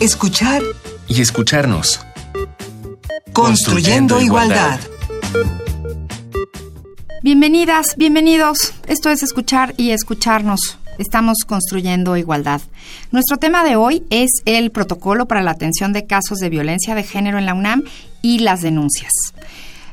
escuchar 0.00 0.62
y 1.08 1.20
escucharnos. 1.20 2.00
Construyendo, 3.32 4.20
igualdad. 4.20 4.78
Bienvenidas, 7.22 7.96
bienvenidos. 7.96 8.74
Esto 8.86 9.10
es 9.10 9.24
escuchar 9.24 9.74
y 9.76 9.90
escucharnos. 9.90 10.78
Estamos 10.98 11.38
construyendo 11.46 12.16
igualdad. 12.16 12.60
Nuestro 13.10 13.38
tema 13.38 13.64
de 13.64 13.76
hoy 13.76 14.04
es 14.10 14.30
el 14.44 14.70
protocolo 14.70 15.26
para 15.26 15.42
la 15.42 15.50
atención 15.52 15.92
de 15.92 16.06
casos 16.06 16.38
de 16.38 16.48
violencia 16.48 16.94
de 16.94 17.02
género 17.02 17.38
en 17.38 17.46
la 17.46 17.54
UNAM 17.54 17.82
y 18.22 18.40
las 18.40 18.62
denuncias. 18.62 19.12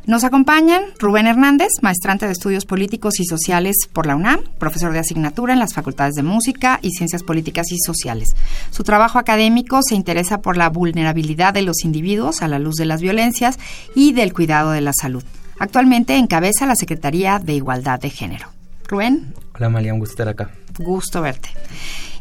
Nos 0.07 0.23
acompañan 0.23 0.83
Rubén 0.99 1.25
Hernández, 1.25 1.69
maestrante 1.81 2.27
de 2.27 2.31
Estudios 2.31 2.65
Políticos 2.65 3.19
y 3.19 3.25
Sociales 3.25 3.75
por 3.91 4.05
la 4.05 4.15
UNAM, 4.15 4.39
profesor 4.59 4.93
de 4.93 4.99
asignatura 4.99 5.53
en 5.53 5.57
las 5.57 5.73
Facultades 5.73 6.13
de 6.13 6.21
Música 6.21 6.77
y 6.83 6.91
Ciencias 6.91 7.23
Políticas 7.23 7.71
y 7.71 7.79
Sociales. 7.79 8.35
Su 8.70 8.83
trabajo 8.83 9.17
académico 9.17 9.81
se 9.81 9.95
interesa 9.95 10.41
por 10.41 10.57
la 10.57 10.70
vulnerabilidad 10.70 11.55
de 11.55 11.63
los 11.63 11.83
individuos 11.83 12.44
a 12.44 12.47
la 12.47 12.59
luz 12.59 12.75
de 12.75 12.85
las 12.85 13.02
violencias 13.02 13.57
y 13.95 14.13
del 14.13 14.31
cuidado 14.31 14.70
de 14.71 14.81
la 14.81 14.94
salud. 14.94 15.23
Actualmente 15.57 16.17
encabeza 16.17 16.67
la 16.67 16.75
Secretaría 16.75 17.39
de 17.39 17.53
Igualdad 17.53 17.99
de 17.99 18.11
Género. 18.11 18.47
Rubén. 18.88 19.33
Hola 19.55 19.69
María, 19.69 19.91
un 19.91 19.99
gusto 19.99 20.13
estar 20.13 20.30
acá. 20.30 20.52
Gusto 20.77 21.23
verte. 21.23 21.49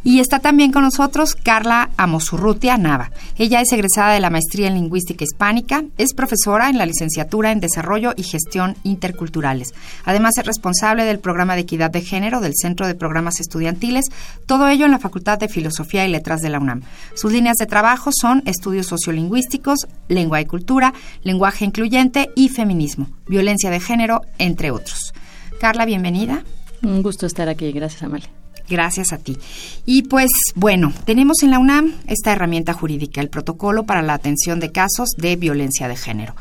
Y 0.06 0.20
está 0.20 0.38
también 0.38 0.70
con 0.70 0.82
nosotros 0.82 1.34
Carla 1.34 1.88
Amosurrutia 1.96 2.76
Nava. 2.76 3.10
Ella 3.38 3.62
es 3.62 3.72
egresada 3.72 4.12
de 4.12 4.20
la 4.20 4.28
Maestría 4.28 4.68
en 4.68 4.74
Lingüística 4.74 5.24
Hispánica, 5.24 5.82
es 5.96 6.12
profesora 6.12 6.68
en 6.68 6.76
la 6.76 6.84
licenciatura 6.84 7.52
en 7.52 7.60
Desarrollo 7.60 8.12
y 8.14 8.22
Gestión 8.22 8.76
Interculturales. 8.82 9.72
Además 10.04 10.36
es 10.36 10.45
responsable 10.45 11.04
del 11.04 11.20
programa 11.20 11.54
de 11.54 11.62
equidad 11.62 11.90
de 11.90 12.02
género 12.02 12.42
del 12.42 12.52
Centro 12.54 12.86
de 12.86 12.95
Programas 12.95 13.40
Estudiantiles, 13.40 14.04
todo 14.45 14.68
ello 14.68 14.84
en 14.84 14.90
la 14.90 14.98
Facultad 14.98 15.38
de 15.38 15.48
Filosofía 15.48 16.04
y 16.04 16.10
Letras 16.10 16.42
de 16.42 16.50
la 16.50 16.60
UNAM. 16.60 16.82
Sus 17.14 17.32
líneas 17.32 17.56
de 17.56 17.64
trabajo 17.64 18.10
son 18.12 18.42
estudios 18.45 18.86
sociolingüísticos, 18.86 19.86
lengua 20.09 20.42
y 20.42 20.45
cultura, 20.45 20.92
lenguaje 21.23 21.64
incluyente 21.64 22.30
y 22.36 22.51
feminismo, 22.51 23.09
violencia 23.26 23.70
de 23.70 23.80
género, 23.80 24.20
entre 24.36 24.70
otros. 24.70 25.14
Carla, 25.60 25.86
bienvenida. 25.86 26.45
Un 26.82 27.02
gusto 27.02 27.24
estar 27.24 27.48
aquí, 27.48 27.73
gracias 27.73 28.02
Amalia. 28.02 28.43
Gracias 28.68 29.12
a 29.12 29.18
ti. 29.18 29.37
Y 29.84 30.04
pues 30.04 30.30
bueno, 30.54 30.93
tenemos 31.04 31.43
en 31.43 31.51
la 31.51 31.59
UNAM 31.59 31.93
esta 32.07 32.32
herramienta 32.32 32.73
jurídica, 32.73 33.20
el 33.20 33.29
protocolo 33.29 33.84
para 33.84 34.02
la 34.02 34.15
atención 34.15 34.59
de 34.59 34.73
casos 34.73 35.10
de 35.18 35.37
violencia 35.37 35.87
de 35.87 35.96
género. 35.96 36.34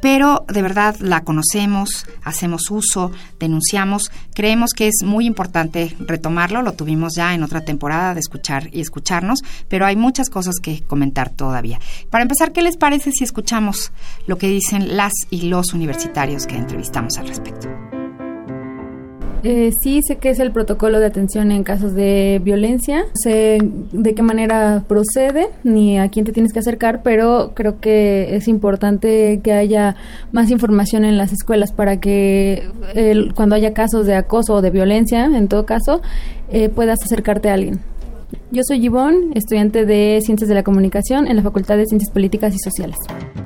Pero 0.00 0.44
de 0.46 0.62
verdad 0.62 0.94
la 1.00 1.24
conocemos, 1.24 2.06
hacemos 2.22 2.70
uso, 2.70 3.10
denunciamos, 3.40 4.12
creemos 4.34 4.72
que 4.72 4.88
es 4.88 5.02
muy 5.04 5.26
importante 5.26 5.96
retomarlo, 5.98 6.62
lo 6.62 6.74
tuvimos 6.74 7.14
ya 7.16 7.34
en 7.34 7.42
otra 7.42 7.64
temporada 7.64 8.14
de 8.14 8.20
escuchar 8.20 8.68
y 8.72 8.80
escucharnos, 8.80 9.40
pero 9.68 9.86
hay 9.86 9.96
muchas 9.96 10.30
cosas 10.30 10.56
que 10.62 10.82
comentar 10.82 11.30
todavía. 11.30 11.80
Para 12.10 12.22
empezar, 12.22 12.52
¿qué 12.52 12.62
les 12.62 12.76
parece 12.76 13.10
si 13.10 13.24
escuchamos 13.24 13.90
lo 14.26 14.38
que 14.38 14.48
dicen 14.48 14.96
las 14.96 15.12
y 15.30 15.42
los 15.42 15.72
universitarios 15.72 16.46
que 16.46 16.56
entrevistamos 16.56 17.16
al 17.16 17.28
respecto? 17.28 17.68
Eh, 19.48 19.70
sí 19.80 20.00
sé 20.04 20.16
que 20.16 20.30
es 20.30 20.40
el 20.40 20.50
protocolo 20.50 20.98
de 20.98 21.06
atención 21.06 21.52
en 21.52 21.62
casos 21.62 21.94
de 21.94 22.40
violencia. 22.42 23.04
sé 23.14 23.58
de 23.92 24.12
qué 24.12 24.20
manera 24.20 24.82
procede 24.88 25.50
ni 25.62 26.00
a 26.00 26.08
quién 26.08 26.24
te 26.24 26.32
tienes 26.32 26.52
que 26.52 26.58
acercar, 26.58 27.02
pero 27.04 27.52
creo 27.54 27.78
que 27.78 28.34
es 28.34 28.48
importante 28.48 29.38
que 29.44 29.52
haya 29.52 29.94
más 30.32 30.50
información 30.50 31.04
en 31.04 31.16
las 31.16 31.32
escuelas 31.32 31.70
para 31.70 32.00
que 32.00 32.68
cuando 33.36 33.54
haya 33.54 33.72
casos 33.72 34.04
de 34.04 34.16
acoso 34.16 34.54
o 34.54 34.62
de 34.62 34.70
violencia, 34.70 35.26
en 35.26 35.46
todo 35.46 35.64
caso, 35.64 36.02
eh, 36.50 36.68
puedas 36.68 36.98
acercarte 37.04 37.48
a 37.48 37.54
alguien. 37.54 37.78
Yo 38.50 38.62
soy 38.66 38.80
Yvonne, 38.80 39.32
estudiante 39.34 39.84
de 39.84 40.20
Ciencias 40.22 40.48
de 40.48 40.54
la 40.54 40.62
Comunicación 40.62 41.26
en 41.26 41.36
la 41.36 41.42
Facultad 41.42 41.76
de 41.76 41.86
Ciencias 41.86 42.10
Políticas 42.10 42.54
y 42.54 42.58
Sociales. 42.58 42.96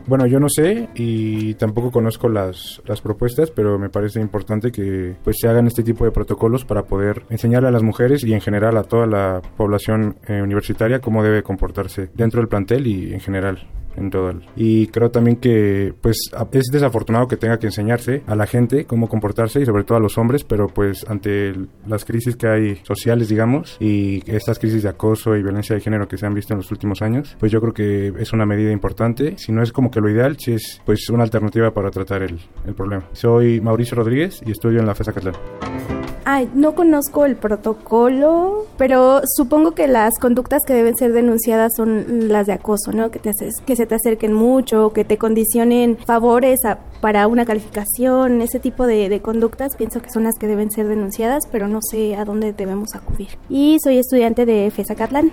Bueno, 0.06 0.26
yo 0.26 0.40
no 0.40 0.48
sé 0.48 0.88
y 0.94 1.54
tampoco 1.54 1.90
conozco 1.90 2.28
las, 2.28 2.82
las 2.86 3.00
propuestas, 3.00 3.50
pero 3.50 3.78
me 3.78 3.90
parece 3.90 4.20
importante 4.20 4.72
que 4.72 5.14
pues 5.22 5.36
se 5.40 5.48
hagan 5.48 5.66
este 5.66 5.82
tipo 5.82 6.04
de 6.04 6.10
protocolos 6.10 6.64
para 6.64 6.84
poder 6.84 7.24
enseñarle 7.30 7.69
a 7.69 7.72
las 7.72 7.82
mujeres 7.82 8.24
y 8.24 8.32
en 8.32 8.40
general 8.40 8.76
a 8.76 8.82
toda 8.82 9.06
la 9.06 9.40
población 9.56 10.16
eh, 10.26 10.42
universitaria 10.42 11.00
cómo 11.00 11.22
debe 11.22 11.42
comportarse 11.42 12.10
dentro 12.14 12.40
del 12.40 12.48
plantel 12.48 12.86
y 12.86 13.12
en 13.12 13.20
general 13.20 13.69
en 13.96 14.10
todo 14.10 14.32
y 14.56 14.86
creo 14.88 15.10
también 15.10 15.36
que 15.36 15.94
pues 16.00 16.30
es 16.52 16.66
desafortunado 16.70 17.26
que 17.26 17.36
tenga 17.36 17.58
que 17.58 17.66
enseñarse 17.66 18.22
a 18.26 18.34
la 18.34 18.46
gente 18.46 18.84
cómo 18.84 19.08
comportarse 19.08 19.60
y 19.60 19.66
sobre 19.66 19.84
todo 19.84 19.98
a 19.98 20.00
los 20.00 20.18
hombres 20.18 20.44
pero 20.44 20.68
pues 20.68 21.04
ante 21.08 21.54
las 21.86 22.04
crisis 22.04 22.36
que 22.36 22.48
hay 22.48 22.76
sociales 22.84 23.28
digamos 23.28 23.76
y 23.80 24.22
estas 24.30 24.58
crisis 24.58 24.82
de 24.82 24.88
acoso 24.88 25.36
y 25.36 25.42
violencia 25.42 25.74
de 25.74 25.80
género 25.80 26.06
que 26.08 26.16
se 26.16 26.26
han 26.26 26.34
visto 26.34 26.52
en 26.52 26.58
los 26.58 26.70
últimos 26.70 27.02
años 27.02 27.36
pues 27.38 27.50
yo 27.50 27.60
creo 27.60 27.72
que 27.72 28.12
es 28.18 28.32
una 28.32 28.46
medida 28.46 28.72
importante. 28.72 29.36
Si 29.38 29.52
no 29.52 29.62
es 29.62 29.72
como 29.72 29.90
que 29.90 30.00
lo 30.00 30.10
ideal 30.10 30.36
si 30.38 30.52
es 30.52 30.80
pues 30.84 31.08
una 31.10 31.24
alternativa 31.24 31.72
para 31.72 31.90
tratar 31.90 32.22
el, 32.22 32.38
el 32.66 32.74
problema. 32.74 33.04
Soy 33.12 33.60
Mauricio 33.60 33.96
Rodríguez 33.96 34.40
y 34.44 34.52
estudio 34.52 34.80
en 34.80 34.86
la 34.86 34.94
FESA 34.94 35.12
Catlán 35.12 36.00
Ay, 36.25 36.50
no 36.54 36.75
conozco 36.75 37.25
el 37.25 37.36
protocolo, 37.36 38.66
pero 38.76 39.22
supongo 39.36 39.72
que 39.72 39.86
las 39.86 40.19
conductas 40.19 40.62
que 40.66 40.75
deben 40.75 40.97
ser 40.97 41.12
denunciadas 41.12 41.72
son 41.76 42.28
las 42.28 42.47
de 42.47 42.53
acoso, 42.53 42.92
¿no? 42.92 43.10
Que 43.10 43.19
te 43.19 43.31
haces, 43.31 43.54
que 43.64 43.76
se 43.76 43.86
te 43.86 43.94
acerquen 43.94 44.32
mucho, 44.32 44.92
que 44.92 45.04
te 45.04 45.19
condicionen 45.19 45.97
favores 45.97 46.60
para 47.00 47.26
una 47.26 47.44
calificación, 47.47 48.42
ese 48.42 48.60
tipo 48.60 48.86
de, 48.86 49.08
de, 49.08 49.20
conductas 49.20 49.76
pienso 49.76 50.03
que 50.03 50.10
son 50.10 50.25
las 50.25 50.36
que 50.38 50.47
deben 50.47 50.70
ser 50.70 50.88
denunciadas, 50.88 51.44
pero 51.50 51.69
no 51.69 51.81
sé 51.82 52.16
a 52.16 52.25
dónde 52.25 52.52
debemos 52.52 52.94
acudir. 52.94 53.28
Y 53.48 53.78
soy 53.82 53.98
estudiante 53.98 54.44
de 54.47 54.70
FESA 54.70 54.94
Catlán. 54.94 55.32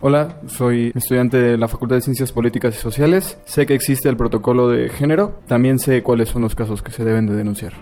Hola, 0.00 0.40
soy 0.46 0.92
estudiante 0.94 1.38
de 1.38 1.58
la 1.58 1.66
Facultad 1.66 1.96
de 1.96 2.02
Ciencias 2.02 2.30
Políticas 2.30 2.76
y 2.76 2.78
Sociales. 2.78 3.36
Sé 3.44 3.66
que 3.66 3.74
existe 3.74 4.08
el 4.08 4.16
protocolo 4.16 4.68
de 4.68 4.88
género. 4.88 5.40
También 5.48 5.80
sé 5.80 6.04
cuáles 6.04 6.28
son 6.28 6.42
los 6.42 6.54
casos 6.54 6.82
que 6.82 6.92
se 6.92 7.04
deben 7.04 7.26
de 7.26 7.34
denunciar. 7.34 7.72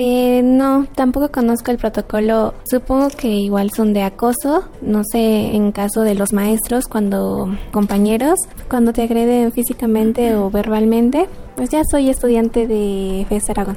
Eh, 0.00 0.42
no, 0.44 0.86
tampoco 0.94 1.32
conozco 1.32 1.72
el 1.72 1.76
protocolo. 1.76 2.54
Supongo 2.62 3.08
que 3.08 3.26
igual 3.26 3.72
son 3.72 3.92
de 3.92 4.02
acoso. 4.04 4.68
No 4.80 5.02
sé, 5.02 5.56
en 5.56 5.72
caso 5.72 6.02
de 6.02 6.14
los 6.14 6.32
maestros, 6.32 6.86
cuando 6.86 7.48
compañeros, 7.72 8.38
cuando 8.70 8.92
te 8.92 9.02
agreden 9.02 9.50
físicamente 9.50 10.36
o 10.36 10.50
verbalmente. 10.50 11.28
Pues 11.56 11.70
ya 11.70 11.82
soy 11.90 12.10
estudiante 12.10 12.68
de 12.68 13.26
FES 13.28 13.50
Aragón. 13.50 13.76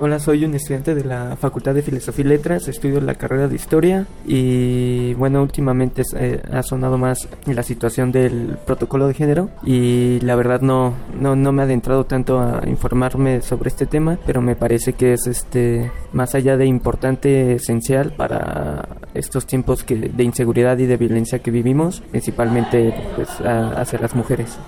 Hola, 0.00 0.18
soy 0.18 0.44
un 0.46 0.54
estudiante 0.54 0.94
de 0.94 1.04
la 1.04 1.36
Facultad 1.36 1.74
de 1.74 1.82
Filosofía 1.82 2.24
y 2.24 2.28
Letras, 2.28 2.66
estudio 2.66 3.00
la 3.02 3.14
carrera 3.14 3.46
de 3.46 3.54
Historia 3.54 4.06
y 4.24 5.12
bueno, 5.14 5.42
últimamente 5.42 6.02
eh, 6.16 6.40
ha 6.50 6.62
sonado 6.62 6.96
más 6.96 7.28
la 7.44 7.62
situación 7.62 8.10
del 8.10 8.56
protocolo 8.66 9.06
de 9.06 9.14
género 9.14 9.50
y 9.62 10.18
la 10.20 10.34
verdad 10.34 10.62
no, 10.62 10.94
no, 11.20 11.36
no 11.36 11.52
me 11.52 11.62
ha 11.62 11.66
adentrado 11.66 12.04
tanto 12.04 12.40
a 12.40 12.62
informarme 12.66 13.42
sobre 13.42 13.68
este 13.68 13.84
tema, 13.84 14.18
pero 14.24 14.40
me 14.40 14.56
parece 14.56 14.94
que 14.94 15.12
es 15.12 15.26
este 15.26 15.92
más 16.12 16.34
allá 16.34 16.56
de 16.56 16.64
importante, 16.64 17.54
esencial 17.54 18.14
para 18.14 18.88
estos 19.12 19.46
tiempos 19.46 19.84
que, 19.84 19.96
de 19.96 20.24
inseguridad 20.24 20.78
y 20.78 20.86
de 20.86 20.96
violencia 20.96 21.40
que 21.40 21.50
vivimos, 21.50 22.00
principalmente 22.10 22.94
pues 23.14 23.28
hacia 23.40 23.98
las 23.98 24.14
mujeres. 24.14 24.58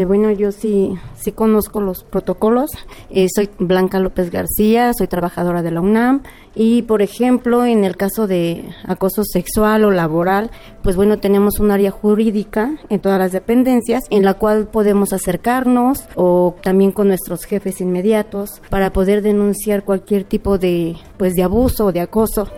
Este, 0.00 0.06
bueno, 0.06 0.30
yo 0.30 0.50
sí, 0.50 0.94
sí 1.14 1.30
conozco 1.30 1.82
los 1.82 2.04
protocolos. 2.04 2.70
Eh, 3.10 3.26
soy 3.34 3.50
Blanca 3.58 3.98
López 3.98 4.30
García, 4.30 4.92
soy 4.96 5.08
trabajadora 5.08 5.60
de 5.60 5.70
la 5.70 5.82
UNAM 5.82 6.22
y, 6.54 6.80
por 6.82 7.02
ejemplo, 7.02 7.66
en 7.66 7.84
el 7.84 7.98
caso 7.98 8.26
de 8.26 8.64
acoso 8.86 9.24
sexual 9.24 9.84
o 9.84 9.90
laboral, 9.90 10.50
pues 10.82 10.96
bueno, 10.96 11.18
tenemos 11.18 11.60
un 11.60 11.70
área 11.70 11.90
jurídica 11.90 12.78
en 12.88 13.00
todas 13.00 13.18
las 13.18 13.32
dependencias 13.32 14.04
en 14.08 14.24
la 14.24 14.32
cual 14.32 14.68
podemos 14.68 15.12
acercarnos 15.12 16.06
o 16.14 16.56
también 16.62 16.92
con 16.92 17.08
nuestros 17.08 17.44
jefes 17.44 17.82
inmediatos 17.82 18.62
para 18.70 18.94
poder 18.94 19.20
denunciar 19.20 19.84
cualquier 19.84 20.24
tipo 20.24 20.56
de, 20.56 20.96
pues, 21.18 21.34
de 21.34 21.42
abuso 21.42 21.84
o 21.84 21.92
de 21.92 22.00
acoso. 22.00 22.48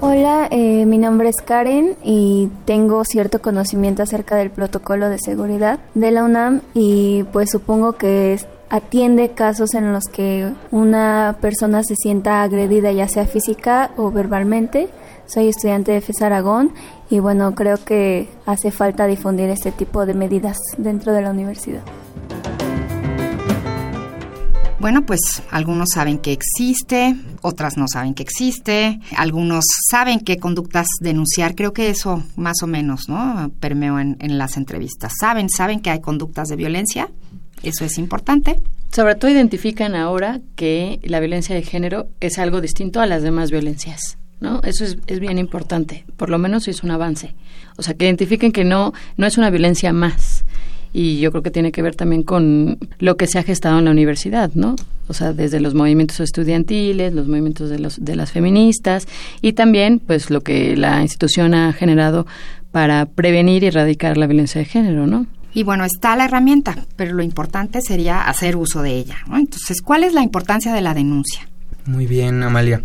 Hola, 0.00 0.48
eh, 0.50 0.86
mi 0.86 0.98
nombre 0.98 1.28
es 1.28 1.36
Karen 1.36 1.96
y 2.02 2.50
tengo 2.64 3.04
cierto 3.04 3.40
conocimiento 3.40 4.02
acerca 4.02 4.34
del 4.34 4.50
protocolo 4.50 5.08
de 5.08 5.18
seguridad 5.18 5.78
de 5.94 6.10
la 6.10 6.24
UNAM 6.24 6.62
y 6.74 7.22
pues 7.32 7.50
supongo 7.50 7.92
que 7.92 8.38
atiende 8.70 9.30
casos 9.30 9.72
en 9.74 9.92
los 9.92 10.04
que 10.04 10.52
una 10.72 11.36
persona 11.40 11.84
se 11.84 11.94
sienta 11.94 12.42
agredida 12.42 12.90
ya 12.90 13.06
sea 13.06 13.26
física 13.26 13.92
o 13.96 14.10
verbalmente. 14.10 14.88
Soy 15.26 15.48
estudiante 15.48 15.92
de 15.92 16.00
FES 16.00 16.22
Aragón 16.22 16.72
y 17.08 17.20
bueno, 17.20 17.54
creo 17.54 17.76
que 17.76 18.28
hace 18.46 18.72
falta 18.72 19.06
difundir 19.06 19.48
este 19.48 19.70
tipo 19.70 20.06
de 20.06 20.14
medidas 20.14 20.58
dentro 20.76 21.12
de 21.12 21.22
la 21.22 21.30
universidad. 21.30 21.82
Bueno, 24.84 25.06
pues 25.06 25.42
algunos 25.50 25.92
saben 25.94 26.18
que 26.18 26.30
existe, 26.32 27.16
otras 27.40 27.78
no 27.78 27.88
saben 27.88 28.12
que 28.12 28.22
existe, 28.22 29.00
algunos 29.16 29.64
saben 29.90 30.20
qué 30.20 30.36
conductas 30.36 30.86
denunciar, 31.00 31.54
creo 31.54 31.72
que 31.72 31.88
eso 31.88 32.22
más 32.36 32.62
o 32.62 32.66
menos, 32.66 33.08
¿no? 33.08 33.50
Permeo 33.60 33.98
en, 33.98 34.18
en 34.20 34.36
las 34.36 34.58
entrevistas. 34.58 35.14
¿Saben, 35.18 35.48
saben 35.48 35.80
que 35.80 35.88
hay 35.88 36.02
conductas 36.02 36.48
de 36.48 36.56
violencia? 36.56 37.08
Eso 37.62 37.86
es 37.86 37.96
importante. 37.96 38.60
Sobre 38.94 39.14
todo 39.14 39.30
identifican 39.30 39.94
ahora 39.94 40.42
que 40.54 41.00
la 41.02 41.18
violencia 41.18 41.54
de 41.54 41.62
género 41.62 42.08
es 42.20 42.38
algo 42.38 42.60
distinto 42.60 43.00
a 43.00 43.06
las 43.06 43.22
demás 43.22 43.50
violencias. 43.50 44.18
¿no? 44.40 44.60
Eso 44.64 44.84
es, 44.84 44.98
es 45.06 45.18
bien 45.18 45.38
importante, 45.38 46.04
por 46.18 46.28
lo 46.28 46.38
menos 46.38 46.68
es 46.68 46.82
un 46.82 46.90
avance. 46.90 47.34
O 47.78 47.82
sea, 47.82 47.94
que 47.94 48.04
identifiquen 48.04 48.52
que 48.52 48.64
no, 48.64 48.92
no 49.16 49.26
es 49.26 49.38
una 49.38 49.48
violencia 49.48 49.94
más. 49.94 50.33
Y 50.94 51.18
yo 51.18 51.30
creo 51.30 51.42
que 51.42 51.50
tiene 51.50 51.72
que 51.72 51.82
ver 51.82 51.96
también 51.96 52.22
con 52.22 52.78
lo 53.00 53.16
que 53.16 53.26
se 53.26 53.38
ha 53.38 53.42
gestado 53.42 53.78
en 53.80 53.84
la 53.84 53.90
universidad, 53.90 54.52
¿no? 54.54 54.76
O 55.08 55.12
sea, 55.12 55.34
desde 55.34 55.60
los 55.60 55.74
movimientos 55.74 56.20
estudiantiles, 56.20 57.12
los 57.12 57.26
movimientos 57.26 57.68
de, 57.68 57.78
los, 57.80 58.02
de 58.02 58.16
las 58.16 58.32
feministas 58.32 59.06
y 59.42 59.52
también, 59.52 59.98
pues, 59.98 60.30
lo 60.30 60.40
que 60.40 60.76
la 60.76 61.02
institución 61.02 61.52
ha 61.52 61.72
generado 61.72 62.26
para 62.70 63.06
prevenir 63.06 63.64
y 63.64 63.66
erradicar 63.66 64.16
la 64.16 64.26
violencia 64.26 64.60
de 64.60 64.64
género, 64.64 65.06
¿no? 65.06 65.26
Y 65.52 65.62
bueno, 65.62 65.84
está 65.84 66.16
la 66.16 66.24
herramienta, 66.24 66.76
pero 66.96 67.12
lo 67.14 67.22
importante 67.22 67.80
sería 67.80 68.22
hacer 68.22 68.56
uso 68.56 68.82
de 68.82 68.96
ella. 68.96 69.18
¿no? 69.28 69.36
Entonces, 69.36 69.82
¿cuál 69.82 70.02
es 70.02 70.12
la 70.12 70.22
importancia 70.22 70.72
de 70.72 70.80
la 70.80 70.94
denuncia? 70.94 71.48
Muy 71.86 72.06
bien, 72.06 72.42
Amalia. 72.42 72.82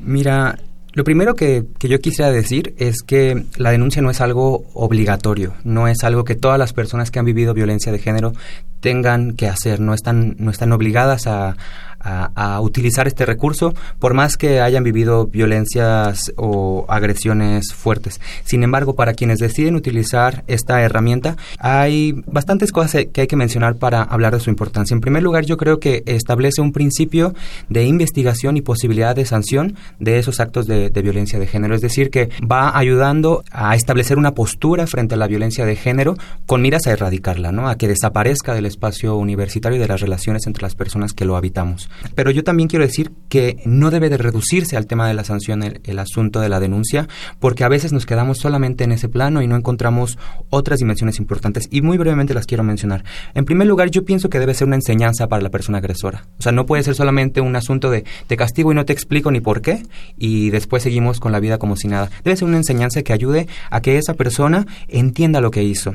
Mira, 0.00 0.58
lo 0.92 1.04
primero 1.04 1.34
que, 1.34 1.64
que, 1.78 1.88
yo 1.88 2.00
quisiera 2.00 2.30
decir 2.30 2.74
es 2.78 3.02
que 3.02 3.44
la 3.56 3.70
denuncia 3.70 4.02
no 4.02 4.10
es 4.10 4.20
algo 4.20 4.64
obligatorio, 4.74 5.54
no 5.62 5.86
es 5.86 6.02
algo 6.02 6.24
que 6.24 6.34
todas 6.34 6.58
las 6.58 6.72
personas 6.72 7.10
que 7.10 7.18
han 7.18 7.24
vivido 7.24 7.54
violencia 7.54 7.92
de 7.92 7.98
género 7.98 8.32
tengan 8.80 9.32
que 9.32 9.46
hacer, 9.46 9.80
no 9.80 9.94
están, 9.94 10.36
no 10.38 10.50
están 10.50 10.72
obligadas 10.72 11.26
a, 11.26 11.56
a, 12.00 12.30
a, 12.34 12.60
utilizar 12.60 13.06
este 13.06 13.26
recurso, 13.26 13.74
por 13.98 14.14
más 14.14 14.36
que 14.36 14.60
hayan 14.60 14.84
vivido 14.84 15.26
violencias 15.26 16.32
o 16.36 16.86
agresiones 16.88 17.72
fuertes. 17.74 18.20
Sin 18.44 18.62
embargo, 18.62 18.94
para 18.94 19.14
quienes 19.14 19.38
deciden 19.38 19.76
utilizar 19.76 20.44
esta 20.46 20.82
herramienta, 20.82 21.36
hay 21.58 22.12
bastantes 22.26 22.72
cosas 22.72 23.06
que 23.12 23.20
hay 23.20 23.26
que 23.26 23.36
mencionar 23.36 23.76
para 23.76 24.02
hablar 24.02 24.34
de 24.34 24.40
su 24.40 24.50
importancia. 24.50 24.94
En 24.94 25.00
primer 25.00 25.22
lugar, 25.22 25.44
yo 25.44 25.56
creo 25.56 25.80
que 25.80 26.02
establece 26.06 26.60
un 26.60 26.72
principio 26.72 27.34
de 27.68 27.84
investigación 27.84 28.56
y 28.56 28.62
posibilidad 28.62 29.14
de 29.14 29.24
sanción 29.24 29.76
de 29.98 30.18
esos 30.18 30.40
actos 30.40 30.66
de, 30.66 30.90
violencia 31.00 31.38
de 31.38 31.46
género. 31.46 31.74
Es 31.74 31.80
decir, 31.80 32.10
que 32.10 32.30
va 32.40 32.76
ayudando 32.76 33.42
a 33.50 33.74
establecer 33.74 34.18
una 34.18 34.34
postura 34.34 34.86
frente 34.86 35.14
a 35.14 35.18
la 35.18 35.26
violencia 35.26 35.64
de 35.64 35.76
género 35.76 36.16
con 36.46 36.62
miras 36.62 36.86
a 36.86 36.92
erradicarla, 36.92 37.52
¿no? 37.52 37.68
A 37.68 37.76
que 37.76 37.88
desaparezca 37.88 38.54
del 38.54 38.66
espacio 38.66 39.16
universitario 39.16 39.76
y 39.76 39.80
de 39.80 39.88
las 39.88 40.00
relaciones 40.00 40.46
entre 40.46 40.62
las 40.62 40.74
personas 40.74 41.12
que 41.12 41.24
lo 41.24 41.36
habitamos. 41.36 41.89
Pero 42.14 42.30
yo 42.30 42.44
también 42.44 42.68
quiero 42.68 42.84
decir 42.84 43.12
que 43.28 43.58
no 43.64 43.90
debe 43.90 44.08
de 44.08 44.16
reducirse 44.16 44.76
al 44.76 44.86
tema 44.86 45.06
de 45.06 45.14
la 45.14 45.24
sanción 45.24 45.62
el, 45.62 45.98
asunto 45.98 46.40
de 46.40 46.48
la 46.48 46.60
denuncia, 46.60 47.08
porque 47.38 47.64
a 47.64 47.68
veces 47.68 47.92
nos 47.92 48.06
quedamos 48.06 48.38
solamente 48.38 48.84
en 48.84 48.92
ese 48.92 49.08
plano 49.08 49.42
y 49.42 49.46
no 49.46 49.56
encontramos 49.56 50.18
otras 50.48 50.78
dimensiones 50.78 51.18
importantes. 51.18 51.68
Y 51.70 51.82
muy 51.82 51.98
brevemente 51.98 52.34
las 52.34 52.46
quiero 52.46 52.64
mencionar. 52.64 53.04
En 53.34 53.44
primer 53.44 53.68
lugar, 53.68 53.90
yo 53.90 54.04
pienso 54.04 54.30
que 54.30 54.38
debe 54.38 54.54
ser 54.54 54.66
una 54.66 54.76
enseñanza 54.76 55.28
para 55.28 55.42
la 55.42 55.50
persona 55.50 55.78
agresora. 55.78 56.26
O 56.38 56.42
sea, 56.42 56.52
no 56.52 56.66
puede 56.66 56.82
ser 56.82 56.94
solamente 56.94 57.40
un 57.40 57.54
asunto 57.54 57.90
de 57.90 58.04
te 58.26 58.36
castigo 58.36 58.72
y 58.72 58.74
no 58.74 58.84
te 58.84 58.92
explico 58.92 59.30
ni 59.30 59.40
por 59.40 59.60
qué, 59.60 59.82
y 60.16 60.50
después 60.50 60.82
seguimos 60.82 61.20
con 61.20 61.32
la 61.32 61.40
vida 61.40 61.58
como 61.58 61.76
si 61.76 61.88
nada. 61.88 62.10
Debe 62.24 62.36
ser 62.36 62.48
una 62.48 62.56
enseñanza 62.56 63.02
que 63.02 63.12
ayude 63.12 63.46
a 63.70 63.80
que 63.80 63.98
esa 63.98 64.14
persona 64.14 64.66
entienda 64.88 65.40
lo 65.40 65.50
que 65.50 65.62
hizo. 65.62 65.94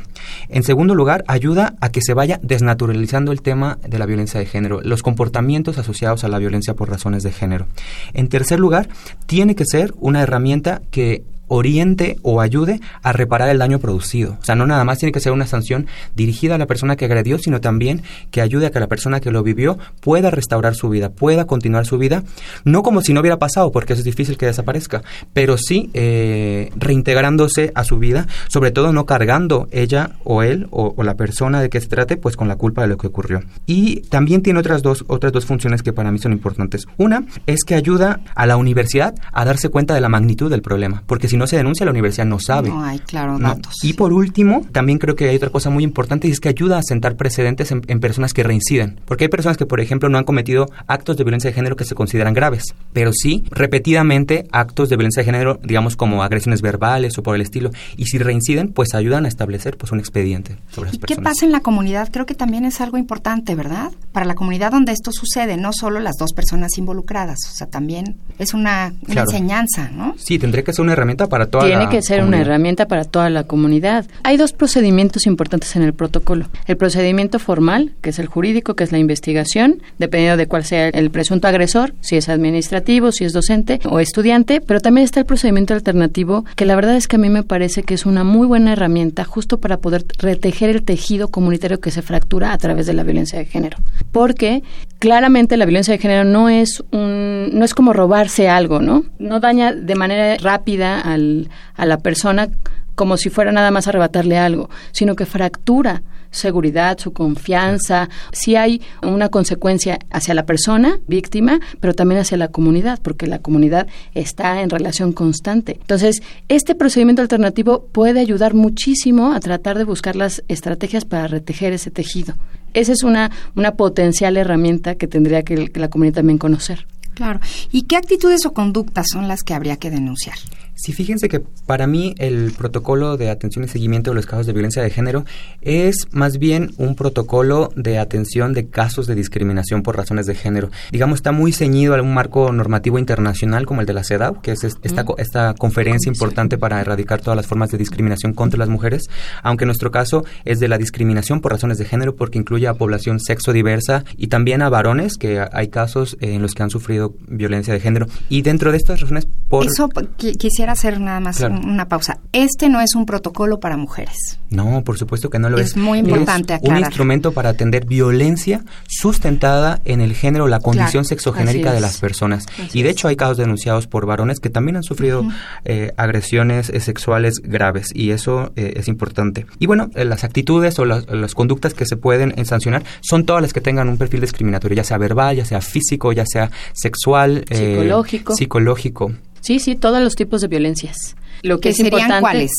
En 0.49 0.63
segundo 0.63 0.95
lugar, 0.95 1.23
ayuda 1.27 1.75
a 1.81 1.89
que 1.89 2.01
se 2.01 2.13
vaya 2.13 2.39
desnaturalizando 2.43 3.31
el 3.31 3.41
tema 3.41 3.77
de 3.87 3.99
la 3.99 4.05
violencia 4.05 4.39
de 4.39 4.45
género, 4.45 4.81
los 4.81 5.03
comportamientos 5.03 5.77
asociados 5.85 6.23
a 6.23 6.27
la 6.27 6.39
violencia 6.39 6.73
por 6.73 6.89
razones 6.89 7.23
de 7.23 7.31
género. 7.31 7.67
En 8.13 8.27
tercer 8.27 8.59
lugar, 8.59 8.89
tiene 9.27 9.55
que 9.55 9.65
ser 9.65 9.93
una 9.99 10.21
herramienta 10.21 10.81
que 10.91 11.23
oriente 11.47 12.17
o 12.21 12.41
ayude 12.41 12.79
a 13.01 13.11
reparar 13.11 13.49
el 13.49 13.57
daño 13.57 13.79
producido. 13.79 14.37
O 14.41 14.45
sea, 14.45 14.55
no 14.55 14.65
nada 14.65 14.83
más 14.83 14.99
tiene 14.99 15.11
que 15.11 15.19
ser 15.19 15.31
una 15.31 15.47
sanción 15.47 15.87
dirigida 16.15 16.55
a 16.55 16.57
la 16.57 16.65
persona 16.65 16.95
que 16.95 17.05
agredió, 17.05 17.37
sino 17.37 17.61
también 17.61 18.03
que 18.31 18.41
ayude 18.41 18.67
a 18.67 18.71
que 18.71 18.79
la 18.79 18.87
persona 18.87 19.19
que 19.19 19.31
lo 19.31 19.43
vivió 19.43 19.77
pueda 20.01 20.31
restaurar 20.31 20.75
su 20.75 20.89
vida, 20.89 21.09
pueda 21.09 21.45
continuar 21.45 21.85
su 21.85 21.97
vida, 21.97 22.23
no 22.63 22.83
como 22.83 23.01
si 23.01 23.13
no 23.13 23.21
hubiera 23.21 23.39
pasado, 23.39 23.71
porque 23.71 23.93
eso 23.93 24.01
es 24.01 24.05
difícil 24.05 24.37
que 24.37 24.45
desaparezca, 24.45 25.03
pero 25.33 25.57
sí 25.57 25.89
eh, 25.93 26.69
reintegrándose 26.75 27.71
a 27.75 27.83
su 27.83 27.99
vida, 27.99 28.27
sobre 28.47 28.71
todo 28.71 28.93
no 28.93 29.05
cargando 29.05 29.67
ella 29.71 30.11
o 30.23 30.43
él 30.43 30.67
o, 30.71 30.95
la 31.03 31.15
persona 31.15 31.61
de 31.61 31.69
que 31.69 31.79
se 31.79 31.87
trate, 31.87 32.17
pues 32.17 32.35
con 32.35 32.47
la 32.47 32.55
culpa 32.55 32.81
de 32.81 32.87
lo 32.87 32.97
que 32.97 33.07
ocurrió. 33.07 33.41
Y 33.67 34.01
también 34.09 34.41
tiene 34.41 34.59
otras 34.59 34.81
dos, 34.81 35.05
otras 35.07 35.31
dos 35.31 35.45
funciones 35.45 35.83
que 35.83 35.93
para 35.93 36.11
mí 36.11 36.17
son 36.17 36.31
importantes. 36.31 36.87
Una 36.97 37.25
es 37.45 37.63
que 37.63 37.75
ayuda 37.75 38.21
a 38.33 38.45
la 38.47 38.57
universidad 38.57 39.13
a 39.31 39.45
darse 39.45 39.69
cuenta 39.69 39.93
de 39.93 40.01
la 40.01 40.09
magnitud 40.09 40.49
del 40.49 40.61
problema, 40.61 41.03
porque 41.05 41.27
si 41.27 41.34
no 41.37 41.47
se 41.47 41.57
denuncia, 41.57 41.85
la 41.85 41.91
universidad 41.91 42.25
no 42.25 42.39
sabe. 42.39 42.69
No 42.69 42.83
hay, 42.83 42.99
claro, 42.99 43.37
no. 43.39 43.49
datos. 43.49 43.75
Y 43.83 43.93
por 43.93 44.13
último, 44.13 44.65
también 44.71 44.99
creo 44.99 45.15
que 45.15 45.29
hay 45.29 45.35
otra 45.35 45.49
cosa 45.49 45.69
muy 45.69 45.83
importante 45.83 46.27
y 46.27 46.31
es 46.31 46.39
que 46.39 46.49
ayuda 46.49 46.77
a 46.77 46.83
sentar 46.83 47.15
precedentes 47.15 47.71
en, 47.71 47.81
en, 47.87 47.99
personas 47.99 48.33
que 48.33 48.43
reinciden. 48.43 48.99
Porque 49.05 49.25
hay 49.25 49.29
personas 49.29 49.57
que, 49.57 49.65
por 49.65 49.79
ejemplo, 49.79 50.09
no 50.09 50.17
han 50.17 50.23
cometido 50.23 50.67
actos 50.87 51.17
de 51.17 51.23
violencia 51.23 51.49
de 51.49 51.53
género 51.53 51.75
que 51.75 51.85
se 51.85 51.95
consideran 51.95 52.33
graves, 52.33 52.75
pero 52.93 53.11
sí 53.13 53.43
repetidamente 53.51 54.47
actos 54.51 54.89
de 54.89 54.97
violencia 54.97 55.21
de 55.21 55.25
género, 55.25 55.59
digamos, 55.63 55.95
como 55.95 56.23
agresiones 56.23 56.61
verbales 56.61 57.17
o 57.17 57.23
por 57.23 57.35
el 57.35 57.41
estilo. 57.41 57.71
Y 57.97 58.05
si 58.05 58.17
reinciden, 58.17 58.71
pues 58.73 58.93
ayudan 58.93 59.25
a 59.25 59.27
establecer 59.27 59.77
pues 59.77 59.91
un 59.91 59.99
expediente 59.99 60.57
sobre 60.69 60.87
las 60.87 60.95
¿Y 60.95 60.99
personas. 60.99 61.17
¿Qué 61.17 61.23
pasa 61.23 61.45
en 61.45 61.51
la 61.51 61.61
comunidad? 61.61 62.09
Creo 62.11 62.25
que 62.25 62.35
también 62.35 62.65
es 62.65 62.81
algo 62.81 62.97
importante, 62.97 63.55
¿verdad? 63.55 63.91
Para 64.11 64.25
la 64.25 64.35
comunidad 64.35 64.71
donde 64.71 64.91
esto 64.91 65.11
sucede, 65.11 65.57
no 65.57 65.71
solo 65.73 65.99
las 65.99 66.15
dos 66.17 66.33
personas 66.33 66.77
involucradas, 66.77 67.39
o 67.51 67.55
sea, 67.55 67.67
también 67.67 68.17
es 68.37 68.53
una, 68.53 68.93
una 69.01 69.13
claro. 69.13 69.31
enseñanza, 69.31 69.89
¿no? 69.91 70.15
Sí, 70.17 70.39
tendría 70.39 70.63
que 70.63 70.73
ser 70.73 70.83
una 70.83 70.93
herramienta 70.93 71.24
para 71.29 71.47
toda 71.47 71.65
Tiene 71.65 71.83
la 71.85 71.89
que 71.89 72.01
ser 72.01 72.19
comunidad. 72.19 72.39
una 72.41 72.45
herramienta 72.45 72.87
para 72.87 73.03
toda 73.05 73.29
la 73.29 73.43
comunidad. 73.43 74.05
Hay 74.23 74.37
dos 74.37 74.53
procedimientos 74.53 75.25
importantes 75.25 75.75
en 75.75 75.83
el 75.83 75.93
protocolo. 75.93 76.47
El 76.67 76.77
procedimiento 76.77 77.39
formal, 77.39 77.93
que 78.01 78.09
es 78.11 78.19
el 78.19 78.27
jurídico, 78.27 78.75
que 78.75 78.83
es 78.83 78.91
la 78.91 78.97
investigación, 78.97 79.81
dependiendo 79.97 80.37
de 80.37 80.47
cuál 80.47 80.63
sea 80.63 80.89
el 80.89 81.11
presunto 81.11 81.47
agresor, 81.47 81.93
si 82.01 82.17
es 82.17 82.29
administrativo, 82.29 83.11
si 83.11 83.25
es 83.25 83.33
docente 83.33 83.79
o 83.89 83.99
estudiante, 83.99 84.61
pero 84.61 84.79
también 84.79 85.05
está 85.05 85.19
el 85.19 85.25
procedimiento 85.25 85.73
alternativo, 85.73 86.45
que 86.55 86.65
la 86.65 86.75
verdad 86.75 86.95
es 86.95 87.07
que 87.07 87.15
a 87.15 87.19
mí 87.19 87.29
me 87.29 87.43
parece 87.43 87.83
que 87.83 87.93
es 87.93 88.05
una 88.05 88.23
muy 88.23 88.47
buena 88.47 88.73
herramienta 88.73 89.23
justo 89.23 89.59
para 89.59 89.77
poder 89.77 90.05
retejer 90.19 90.69
el 90.69 90.83
tejido 90.83 91.27
comunitario 91.29 91.79
que 91.79 91.91
se 91.91 92.01
fractura 92.01 92.53
a 92.53 92.57
través 92.57 92.85
de 92.85 92.93
la 92.93 93.03
violencia 93.03 93.39
de 93.39 93.45
género. 93.45 93.77
Porque 94.11 94.63
claramente 94.99 95.57
la 95.57 95.65
violencia 95.65 95.93
de 95.93 95.97
género 95.99 96.23
no 96.23 96.49
es 96.49 96.83
un 96.91 97.49
no 97.53 97.63
es 97.65 97.73
como 97.73 97.93
robarse 97.93 98.49
algo, 98.49 98.81
¿no? 98.81 99.03
No 99.19 99.39
daña 99.39 99.73
de 99.73 99.95
manera 99.95 100.37
rápida 100.37 100.99
al, 101.15 101.49
a 101.73 101.85
la 101.85 101.97
persona 101.97 102.49
como 102.93 103.17
si 103.17 103.29
fuera 103.29 103.51
nada 103.51 103.71
más 103.71 103.87
arrebatarle 103.87 104.37
algo, 104.37 104.69
sino 104.91 105.15
que 105.15 105.25
fractura 105.25 106.01
seguridad, 106.35 106.97
su 106.99 107.13
confianza, 107.13 108.09
si 108.31 108.55
hay 108.55 108.81
una 109.01 109.29
consecuencia 109.29 109.99
hacia 110.11 110.33
la 110.33 110.45
persona 110.45 110.99
víctima, 111.07 111.59
pero 111.79 111.93
también 111.93 112.21
hacia 112.21 112.37
la 112.37 112.49
comunidad, 112.49 112.99
porque 113.01 113.27
la 113.27 113.39
comunidad 113.39 113.87
está 114.13 114.61
en 114.61 114.69
relación 114.69 115.13
constante. 115.13 115.77
Entonces, 115.79 116.21
este 116.49 116.75
procedimiento 116.75 117.21
alternativo 117.21 117.87
puede 117.91 118.19
ayudar 118.19 118.53
muchísimo 118.53 119.33
a 119.33 119.39
tratar 119.39 119.77
de 119.77 119.85
buscar 119.85 120.15
las 120.15 120.43
estrategias 120.47 121.05
para 121.05 121.27
retejer 121.27 121.73
ese 121.73 121.91
tejido. 121.91 122.35
Esa 122.73 122.91
es 122.91 123.03
una, 123.03 123.31
una 123.55 123.71
potencial 123.75 124.35
herramienta 124.35 124.95
que 124.95 125.07
tendría 125.07 125.43
que, 125.43 125.69
que 125.69 125.79
la 125.79 125.89
comunidad 125.89 126.15
también 126.15 126.37
conocer. 126.37 126.85
Claro. 127.13 127.39
¿Y 127.71 127.83
qué 127.83 127.95
actitudes 127.95 128.45
o 128.45 128.53
conductas 128.53 129.07
son 129.09 129.29
las 129.29 129.43
que 129.43 129.53
habría 129.53 129.77
que 129.77 129.89
denunciar? 129.89 130.35
Sí, 130.75 130.91
fíjense 130.91 131.29
que 131.29 131.39
para 131.39 131.87
mí 131.87 132.15
el 132.17 132.51
protocolo 132.51 133.15
de 133.15 133.29
atención 133.29 133.63
y 133.63 133.69
seguimiento 133.69 134.11
de 134.11 134.15
los 134.15 134.25
casos 134.25 134.45
de 134.45 134.51
violencia 134.51 134.83
de 134.83 134.89
género 134.89 135.23
es 135.61 135.95
más 136.11 136.37
bien 136.37 136.71
un 136.77 136.95
protocolo 136.95 137.69
de 137.77 137.97
atención 137.97 138.53
de 138.53 138.67
casos 138.67 139.07
de 139.07 139.15
discriminación 139.15 139.83
por 139.83 139.95
razones 139.95 140.25
de 140.25 140.35
género. 140.35 140.69
Digamos, 140.91 141.19
está 141.19 141.31
muy 141.31 141.53
ceñido 141.53 141.95
a 141.95 142.01
un 142.01 142.13
marco 142.13 142.51
normativo 142.51 142.99
internacional 142.99 143.65
como 143.65 143.79
el 143.79 143.87
de 143.87 143.93
la 143.93 144.03
CEDAW, 144.03 144.41
que 144.41 144.51
es 144.51 144.65
esta, 144.65 145.05
esta 145.17 145.53
conferencia 145.53 146.09
importante 146.09 146.57
para 146.57 146.81
erradicar 146.81 147.21
todas 147.21 147.37
las 147.37 147.47
formas 147.47 147.71
de 147.71 147.77
discriminación 147.77 148.33
contra 148.33 148.59
las 148.59 148.67
mujeres, 148.67 149.03
aunque 149.43 149.63
en 149.63 149.67
nuestro 149.67 149.91
caso 149.91 150.25
es 150.43 150.59
de 150.59 150.67
la 150.67 150.77
discriminación 150.77 151.39
por 151.39 151.53
razones 151.53 151.77
de 151.77 151.85
género 151.85 152.17
porque 152.17 152.37
incluye 152.37 152.67
a 152.67 152.73
población 152.73 153.21
sexo 153.21 153.53
diversa 153.53 154.03
y 154.17 154.27
también 154.27 154.61
a 154.61 154.67
varones, 154.67 155.15
que 155.17 155.45
hay 155.53 155.69
casos 155.69 156.17
en 156.19 156.41
los 156.41 156.53
que 156.53 156.63
han 156.63 156.69
sufrido 156.69 157.15
violencia 157.27 157.73
de 157.73 157.79
género. 157.79 158.07
Y 158.27 158.41
dentro 158.41 158.71
de 158.71 158.77
estas 158.77 158.99
razones 158.99 159.25
por... 159.47 159.65
Eso 159.65 159.89
quisiera 160.17 160.64
hacer 160.69 160.99
nada 160.99 161.19
más 161.19 161.37
claro. 161.37 161.55
una 161.55 161.87
pausa. 161.87 162.19
Este 162.31 162.69
no 162.69 162.81
es 162.81 162.95
un 162.95 163.05
protocolo 163.05 163.59
para 163.59 163.77
mujeres. 163.77 164.39
No, 164.49 164.83
por 164.83 164.97
supuesto 164.97 165.29
que 165.29 165.39
no 165.39 165.49
lo 165.49 165.57
es. 165.57 165.71
Es 165.71 165.77
muy 165.77 165.99
importante 165.99 166.53
es 166.53 166.59
aclarar. 166.59 166.79
un 166.79 166.85
instrumento 166.85 167.31
para 167.31 167.49
atender 167.49 167.85
violencia 167.85 168.63
sustentada 168.87 169.81
en 169.85 170.01
el 170.01 170.13
género, 170.13 170.47
la 170.47 170.59
condición 170.59 171.03
claro. 171.03 171.05
sexogenérica 171.05 171.73
de 171.73 171.81
las 171.81 171.99
personas. 171.99 172.45
Así 172.63 172.79
y 172.79 172.83
de 172.83 172.89
hecho 172.89 173.07
hay 173.07 173.15
casos 173.15 173.37
denunciados 173.37 173.87
por 173.87 174.05
varones 174.05 174.39
que 174.39 174.49
también 174.49 174.77
han 174.77 174.83
sufrido 174.83 175.21
uh 175.21 175.25
-huh. 175.25 175.33
eh, 175.65 175.93
agresiones 175.97 176.69
eh, 176.69 176.79
sexuales 176.79 177.41
graves 177.43 177.89
y 177.93 178.11
eso 178.11 178.51
eh, 178.55 178.73
es 178.77 178.87
importante. 178.87 179.45
Y 179.59 179.65
bueno, 179.65 179.89
eh, 179.95 180.05
las 180.05 180.23
actitudes 180.23 180.77
o 180.79 180.85
las, 180.85 181.07
las, 181.07 181.33
conductas 181.33 181.73
que 181.73 181.85
se 181.85 181.97
pueden 181.97 182.45
sancionar 182.45 182.83
son 183.01 183.25
todas 183.25 183.41
las 183.41 183.53
que 183.53 183.61
tengan 183.61 183.89
un 183.89 183.97
perfil 183.97 184.21
discriminatorio, 184.21 184.75
ya 184.75 184.83
sea 184.83 184.97
verbal, 184.97 185.35
ya 185.35 185.45
sea 185.45 185.61
físico, 185.61 186.11
ya 186.13 186.25
sea 186.25 186.51
sexual, 186.73 187.45
psicológico. 187.49 188.35
psicológico. 188.35 189.11
Sí, 189.45 189.59
sí, 189.59 189.75
todos 189.75 190.01
los 190.01 190.15
tipos 190.15 190.41
de 190.41 190.47
violencias. 190.47 191.15
Lo 191.43 191.57
que 191.57 191.61
¿Qué 191.61 191.69
es 191.69 191.75
serían 191.77 191.93
importante, 191.93 192.21
cuáles? 192.21 192.51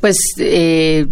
Pues 0.00 0.16
eh, 0.38 1.06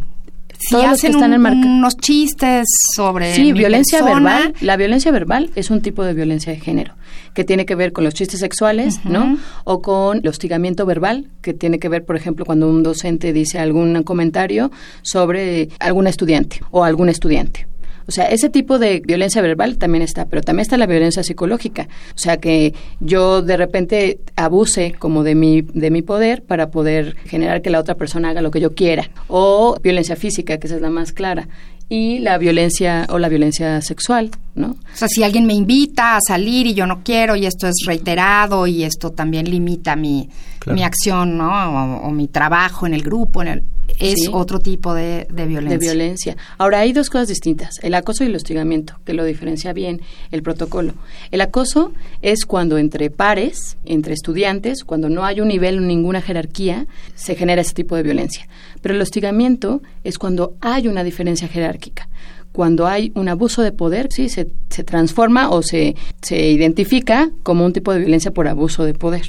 Si 0.58 0.70
Todos 0.74 0.84
los 0.84 1.00
que 1.00 1.06
hacen 1.08 1.10
están 1.22 1.32
un- 1.46 1.64
unos 1.78 1.96
chistes 1.96 2.66
sobre 2.94 3.34
Sí, 3.34 3.42
mi 3.42 3.52
violencia 3.54 3.98
persona, 3.98 4.36
verbal. 4.38 4.54
La 4.60 4.76
violencia 4.76 5.10
verbal 5.10 5.50
es 5.56 5.70
un 5.70 5.80
tipo 5.82 6.04
de 6.04 6.14
violencia 6.14 6.52
de 6.52 6.60
género 6.60 6.94
que 7.34 7.44
tiene 7.44 7.66
que 7.66 7.74
ver 7.74 7.92
con 7.92 8.04
los 8.04 8.14
chistes 8.14 8.40
sexuales, 8.40 9.00
¿no? 9.04 9.36
O 9.64 9.82
con 9.82 10.18
el 10.18 10.28
hostigamiento 10.28 10.86
verbal, 10.86 11.28
que 11.42 11.52
tiene 11.52 11.78
que 11.78 11.88
ver, 11.88 12.04
por 12.04 12.16
ejemplo, 12.16 12.44
cuando 12.46 12.68
un 12.70 12.82
docente 12.82 13.32
dice 13.32 13.58
algún 13.58 14.02
comentario 14.04 14.70
sobre 15.02 15.68
algún 15.80 16.06
estudiante 16.06 16.60
o 16.70 16.84
algún 16.84 17.08
estudiante. 17.08 17.66
O 18.06 18.12
sea, 18.12 18.26
ese 18.26 18.50
tipo 18.50 18.78
de 18.78 19.00
violencia 19.00 19.40
verbal 19.42 19.78
también 19.78 20.02
está, 20.02 20.26
pero 20.26 20.42
también 20.42 20.62
está 20.62 20.76
la 20.76 20.86
violencia 20.86 21.22
psicológica. 21.22 21.88
O 22.14 22.18
sea, 22.18 22.36
que 22.38 22.74
yo 23.00 23.42
de 23.42 23.56
repente 23.56 24.18
abuse 24.36 24.92
como 24.98 25.22
de 25.24 25.34
mi, 25.34 25.62
de 25.62 25.90
mi 25.90 26.02
poder 26.02 26.42
para 26.42 26.70
poder 26.70 27.16
generar 27.26 27.62
que 27.62 27.70
la 27.70 27.80
otra 27.80 27.94
persona 27.94 28.30
haga 28.30 28.42
lo 28.42 28.50
que 28.50 28.60
yo 28.60 28.74
quiera. 28.74 29.10
O 29.28 29.76
violencia 29.82 30.16
física, 30.16 30.58
que 30.58 30.66
esa 30.66 30.76
es 30.76 30.82
la 30.82 30.90
más 30.90 31.12
clara. 31.12 31.48
Y 31.88 32.18
la 32.20 32.38
violencia 32.38 33.06
o 33.10 33.18
la 33.18 33.28
violencia 33.28 33.82
sexual, 33.82 34.30
¿no? 34.54 34.68
O 34.68 34.96
sea, 34.96 35.06
si 35.06 35.22
alguien 35.22 35.44
me 35.46 35.52
invita 35.52 36.16
a 36.16 36.20
salir 36.26 36.66
y 36.66 36.72
yo 36.74 36.86
no 36.86 37.02
quiero 37.04 37.36
y 37.36 37.44
esto 37.44 37.68
es 37.68 37.74
reiterado 37.86 38.66
y 38.66 38.84
esto 38.84 39.10
también 39.10 39.50
limita 39.50 39.94
mi, 39.94 40.28
Claro. 40.60 40.76
mi 40.76 40.82
acción, 40.82 41.36
¿no? 41.36 41.50
O, 41.98 42.08
o 42.08 42.10
mi 42.10 42.26
trabajo 42.28 42.86
en 42.86 42.94
el 42.94 43.02
grupo, 43.02 43.42
en 43.42 43.48
el, 43.48 43.62
es 43.98 44.20
Sí. 44.20 44.30
otro 44.32 44.58
tipo 44.58 44.94
de, 44.94 45.26
de 45.30 45.46
violencia. 45.46 45.78
de 45.78 45.78
violencia. 45.78 46.36
Ahora, 46.58 46.80
hay 46.80 46.92
dos 46.92 47.10
cosas 47.10 47.28
distintas, 47.28 47.74
el 47.82 47.94
acoso 47.94 48.24
y 48.24 48.28
el 48.28 48.36
hostigamiento, 48.36 48.94
que 49.04 49.14
lo 49.14 49.24
diferencia 49.24 49.72
bien 49.72 50.00
el 50.30 50.42
protocolo. 50.42 50.94
El 51.30 51.40
acoso 51.40 51.92
es 52.22 52.44
cuando 52.46 52.78
entre 52.78 53.10
pares, 53.10 53.76
entre 53.84 54.14
estudiantes, 54.14 54.84
cuando 54.84 55.08
no 55.08 55.24
hay 55.24 55.40
un 55.40 55.48
nivel 55.48 55.86
ninguna 55.86 56.20
jerarquía, 56.20 56.86
se 57.14 57.34
genera 57.34 57.62
ese 57.62 57.74
tipo 57.74 57.96
de 57.96 58.02
violencia. 58.02 58.48
Pero 58.82 58.94
el 58.94 59.00
hostigamiento 59.00 59.82
es 60.02 60.18
cuando 60.18 60.54
hay 60.60 60.88
una 60.88 61.04
diferencia 61.04 61.48
jerárquica. 61.48 62.08
Cuando 62.52 62.86
hay 62.86 63.10
un 63.16 63.28
abuso 63.28 63.62
de 63.62 63.72
poder, 63.72 64.08
sí, 64.12 64.28
se, 64.28 64.46
se 64.70 64.84
transforma 64.84 65.50
o 65.50 65.62
se, 65.62 65.96
se 66.22 66.50
identifica 66.52 67.30
como 67.42 67.64
un 67.64 67.72
tipo 67.72 67.92
de 67.92 67.98
violencia 67.98 68.30
por 68.30 68.46
abuso 68.46 68.84
de 68.84 68.94
poder. 68.94 69.26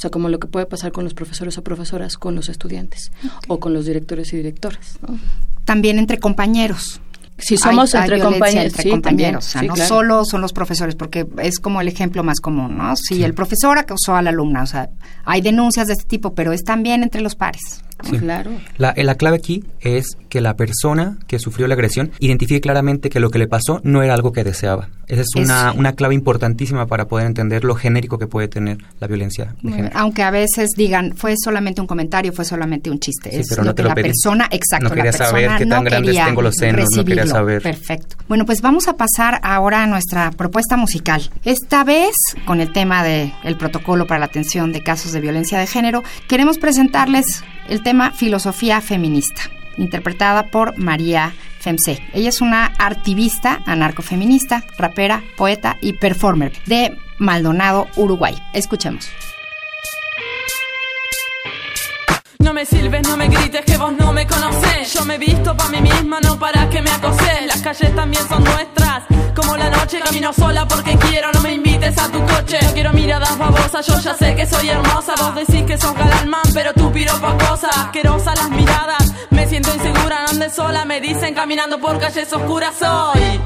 O 0.00 0.02
sea, 0.02 0.08
como 0.10 0.30
lo 0.30 0.38
que 0.40 0.46
puede 0.48 0.64
pasar 0.64 0.92
con 0.92 1.04
los 1.04 1.12
profesores 1.12 1.58
o 1.58 1.62
profesoras 1.62 2.16
con 2.16 2.34
los 2.34 2.48
estudiantes 2.48 3.12
o 3.48 3.60
con 3.60 3.74
los 3.74 3.84
directores 3.84 4.32
y 4.32 4.38
directoras. 4.38 4.98
¿no? 5.06 5.18
También 5.66 5.98
entre 5.98 6.18
compañeros. 6.18 7.02
Si 7.36 7.58
somos 7.58 7.94
Hay- 7.94 8.00
entre 8.04 8.18
compañeros, 8.20 8.64
entre 8.68 8.82
sí, 8.82 8.90
compañeros, 8.90 9.46
o 9.46 9.50
sea, 9.50 9.60
sí, 9.60 9.66
no 9.66 9.74
claro. 9.74 9.88
solo 9.88 10.24
son 10.24 10.40
los 10.40 10.54
profesores, 10.54 10.94
porque 10.94 11.26
es 11.42 11.58
como 11.58 11.82
el 11.82 11.88
ejemplo 11.88 12.22
más 12.22 12.40
común, 12.40 12.78
¿no? 12.78 12.96
Si 12.96 13.22
el 13.22 13.34
profesor 13.34 13.76
acosó 13.76 14.14
a 14.16 14.22
la 14.22 14.30
alumna, 14.30 14.62
o 14.62 14.66
sea, 14.66 14.88
hay 15.26 15.42
denuncias 15.42 15.86
de 15.88 15.92
este 15.92 16.04
tipo, 16.06 16.34
pero 16.34 16.52
es 16.54 16.64
también 16.64 17.02
entre 17.02 17.20
los 17.20 17.34
pares. 17.34 17.82
Sí. 18.08 18.18
Claro. 18.18 18.50
La, 18.78 18.94
la 18.96 19.14
clave 19.16 19.36
aquí 19.36 19.64
es 19.80 20.16
que 20.28 20.40
la 20.40 20.54
persona 20.54 21.18
que 21.26 21.38
sufrió 21.38 21.66
la 21.66 21.74
agresión 21.74 22.12
identifique 22.20 22.60
claramente 22.60 23.10
que 23.10 23.18
lo 23.20 23.30
que 23.30 23.38
le 23.38 23.48
pasó 23.48 23.80
no 23.82 24.02
era 24.02 24.14
algo 24.14 24.32
que 24.32 24.44
deseaba. 24.44 24.88
Esa 25.08 25.22
es 25.22 25.28
una, 25.36 25.70
Es- 25.70 25.76
una 25.76 25.92
clave 25.94 26.14
importantísima 26.14 26.86
para 26.86 27.06
poder 27.08 27.26
entender 27.26 27.64
lo 27.64 27.74
genérico 27.74 28.18
que 28.18 28.28
puede 28.28 28.46
tener 28.46 28.78
la 29.00 29.06
violencia 29.08 29.54
de 29.62 29.72
género. 29.72 29.96
Aunque 29.98 30.22
a 30.22 30.30
veces 30.30 30.70
digan, 30.76 31.14
fue 31.16 31.34
solamente 31.42 31.80
un 31.80 31.86
comentario, 31.88 32.32
fue 32.32 32.44
solamente 32.44 32.90
un 32.90 33.00
chiste. 33.00 33.30
Sí, 33.30 33.38
es 33.38 33.48
pero 33.48 33.62
lo 33.62 33.70
no 33.70 33.74
te 33.74 33.76
que 33.78 33.82
lo 33.82 33.88
la 33.88 33.94
pedí. 33.96 34.08
persona, 34.08 34.48
exacto, 34.52 34.84
No 34.84 34.90
quería 34.94 35.04
la 35.10 35.18
persona 35.18 35.28
saber 35.30 35.50
qué 35.58 35.66
tan 35.66 35.68
no 35.68 35.82
grandes 35.90 36.08
quería 36.10 36.24
tengo 36.26 36.42
los 36.42 36.54
senos, 36.54 36.86
no 36.96 37.04
quería 37.04 37.26
saber. 37.26 37.60
Perfecto. 37.62 38.16
Bueno, 38.28 38.46
pues 38.46 38.60
vamos 38.62 38.86
a 38.86 38.96
pasar 38.96 39.40
ahora 39.42 39.82
a 39.82 39.86
nuestra 39.88 40.30
propuesta 40.30 40.76
musical. 40.76 41.28
Esta 41.44 41.82
vez, 41.82 42.14
con 42.46 42.60
el 42.60 42.72
tema 42.72 43.02
del 43.02 43.32
protocolo 43.58 44.06
para 44.06 44.20
la 44.20 44.26
atención 44.26 44.70
de 44.72 44.80
casos 44.82 45.10
de 45.12 45.20
violencia 45.20 45.58
de 45.58 45.66
género, 45.66 46.04
queremos 46.28 46.58
presentarles 46.58 47.42
el 47.68 47.82
tema 47.82 47.89
filosofía 48.12 48.80
feminista, 48.80 49.42
interpretada 49.76 50.46
por 50.46 50.78
María 50.78 51.32
Femse. 51.58 51.98
Ella 52.12 52.28
es 52.28 52.40
una 52.40 52.72
activista 52.78 53.60
anarcofeminista, 53.66 54.64
rapera, 54.78 55.22
poeta 55.36 55.76
y 55.80 55.94
performer 55.94 56.52
de 56.66 56.96
Maldonado, 57.18 57.88
Uruguay. 57.96 58.34
Escuchemos. 58.52 59.10
No 62.40 62.54
me 62.54 62.64
silbes, 62.64 63.06
no 63.06 63.16
me 63.18 63.28
grites 63.28 63.64
que 63.66 63.76
vos 63.76 63.92
no 63.98 64.12
me 64.12 64.26
conocés. 64.26 64.92
Yo 64.94 65.04
me 65.04 65.18
visto 65.18 65.54
pa' 65.56 65.68
mí 65.68 65.80
misma, 65.82 66.20
no 66.20 66.38
para 66.38 66.68
que 66.70 66.80
me 66.80 66.90
acoses. 66.90 67.46
Las 67.46 67.60
calles 67.60 67.94
también 67.94 68.26
son 68.28 68.42
nuestras. 68.42 69.04
Como 69.34 69.56
la 69.58 69.68
noche 69.68 70.00
camino 70.00 70.32
sola 70.32 70.66
porque 70.66 70.96
quiero, 70.96 71.30
no 71.32 71.40
me 71.42 71.52
invites 71.52 71.98
a 71.98 72.08
tu 72.10 72.18
coche. 72.24 72.58
No 72.62 72.72
quiero 72.72 72.92
miradas 72.92 73.36
babosas, 73.36 73.86
yo 73.86 74.00
ya 74.00 74.14
sé 74.14 74.34
que 74.34 74.46
soy 74.46 74.70
hermosa. 74.70 75.14
Vos 75.18 75.34
decís 75.34 75.64
que 75.64 75.76
sos 75.76 75.94
galán 75.94 76.30
man, 76.30 76.40
pero 76.54 76.72
tú 76.72 76.90
piropa 76.90 77.36
cosas. 77.36 77.76
Asquerosas 77.76 78.34
las 78.38 78.50
miradas, 78.50 79.12
me 79.28 79.46
siento 79.46 79.74
insegura, 79.74 80.22
no 80.22 80.28
ande 80.30 80.48
sola. 80.48 80.86
Me 80.86 81.00
dicen 81.00 81.34
caminando 81.34 81.78
por 81.78 81.98
calles 81.98 82.32
oscuras 82.32 82.80
hoy. 82.80 83.40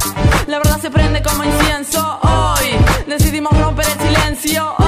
La 0.46 0.58
verdad 0.58 0.80
se 0.80 0.90
prende 0.90 1.20
como 1.20 1.42
incienso 1.42 2.20
hoy. 2.22 2.70
Decidimos 3.08 3.52
romper 3.58 3.86
el 3.86 3.98
silencio 4.06 4.74
hoy. 4.78 4.83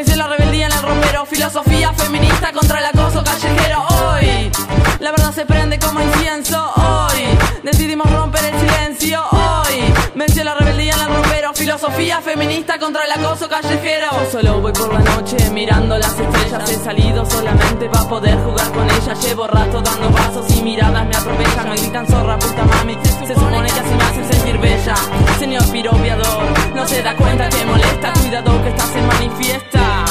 Hice 0.00 0.14
la 0.14 0.28
rebeldía 0.28 0.66
en 0.66 0.72
el 0.72 0.82
romero. 0.82 1.24
Filosofía 1.26 1.92
feminista 1.94 2.52
contra 2.52 2.78
el 2.78 2.84
acoso 2.86 3.24
callejero 3.24 3.86
hoy. 3.88 4.52
La 5.00 5.10
verdad 5.10 5.32
se 5.32 5.46
prende 5.46 5.78
como 5.78 6.00
incienso 6.00 6.72
hoy. 6.76 7.22
Decidimos 7.62 8.10
romper 8.12 8.44
el 8.44 8.60
silencio 8.60 9.22
hoy. 9.30 9.94
Venció 10.14 10.44
la 10.44 10.54
rebeldía 10.54 10.94
en 10.94 11.00
el 11.00 11.08
romero. 11.08 11.54
Filosofía 11.54 12.20
feminista 12.20 12.78
contra 12.78 13.04
el 13.04 13.12
acoso 13.12 13.48
callejero. 13.48 14.08
Solo 14.30 14.60
voy 14.60 14.72
por 14.72 14.92
la 14.92 15.00
noche 15.00 15.36
mirando 15.50 15.96
las 15.96 16.18
estrellas. 16.18 16.70
He 16.70 16.76
salido 16.76 17.24
solamente 17.24 17.88
para 17.88 18.08
poder 18.08 18.36
jugar 18.44 18.70
con 18.72 18.90
ellas. 18.90 19.24
Llevo 19.24 19.46
rato 19.46 19.80
dando 19.80 20.10
pasos 20.10 20.50
y 20.56 20.62
miradas 20.62 21.06
me 21.06 21.16
aprovechan. 21.16 21.70
Me 21.70 21.76
gritan 21.76 22.06
zorra, 22.06 22.38
puta 22.38 22.64
mami. 22.64 22.96
Se 23.26 23.34
supone 23.34 23.68
que 23.68 23.80
así 23.80 23.94
me 23.94 24.04
hacen 24.04 24.32
sentir 24.32 24.58
bella. 24.58 24.94
Señor 25.38 25.64
piropiador, 25.72 26.44
no 26.76 27.16
cuenta 27.16 27.48
que 27.48 27.64
molesta. 27.64 28.12
Que 28.12 28.68
estás 28.68 28.96
en 28.96 29.06
manifiesta. 29.06 30.04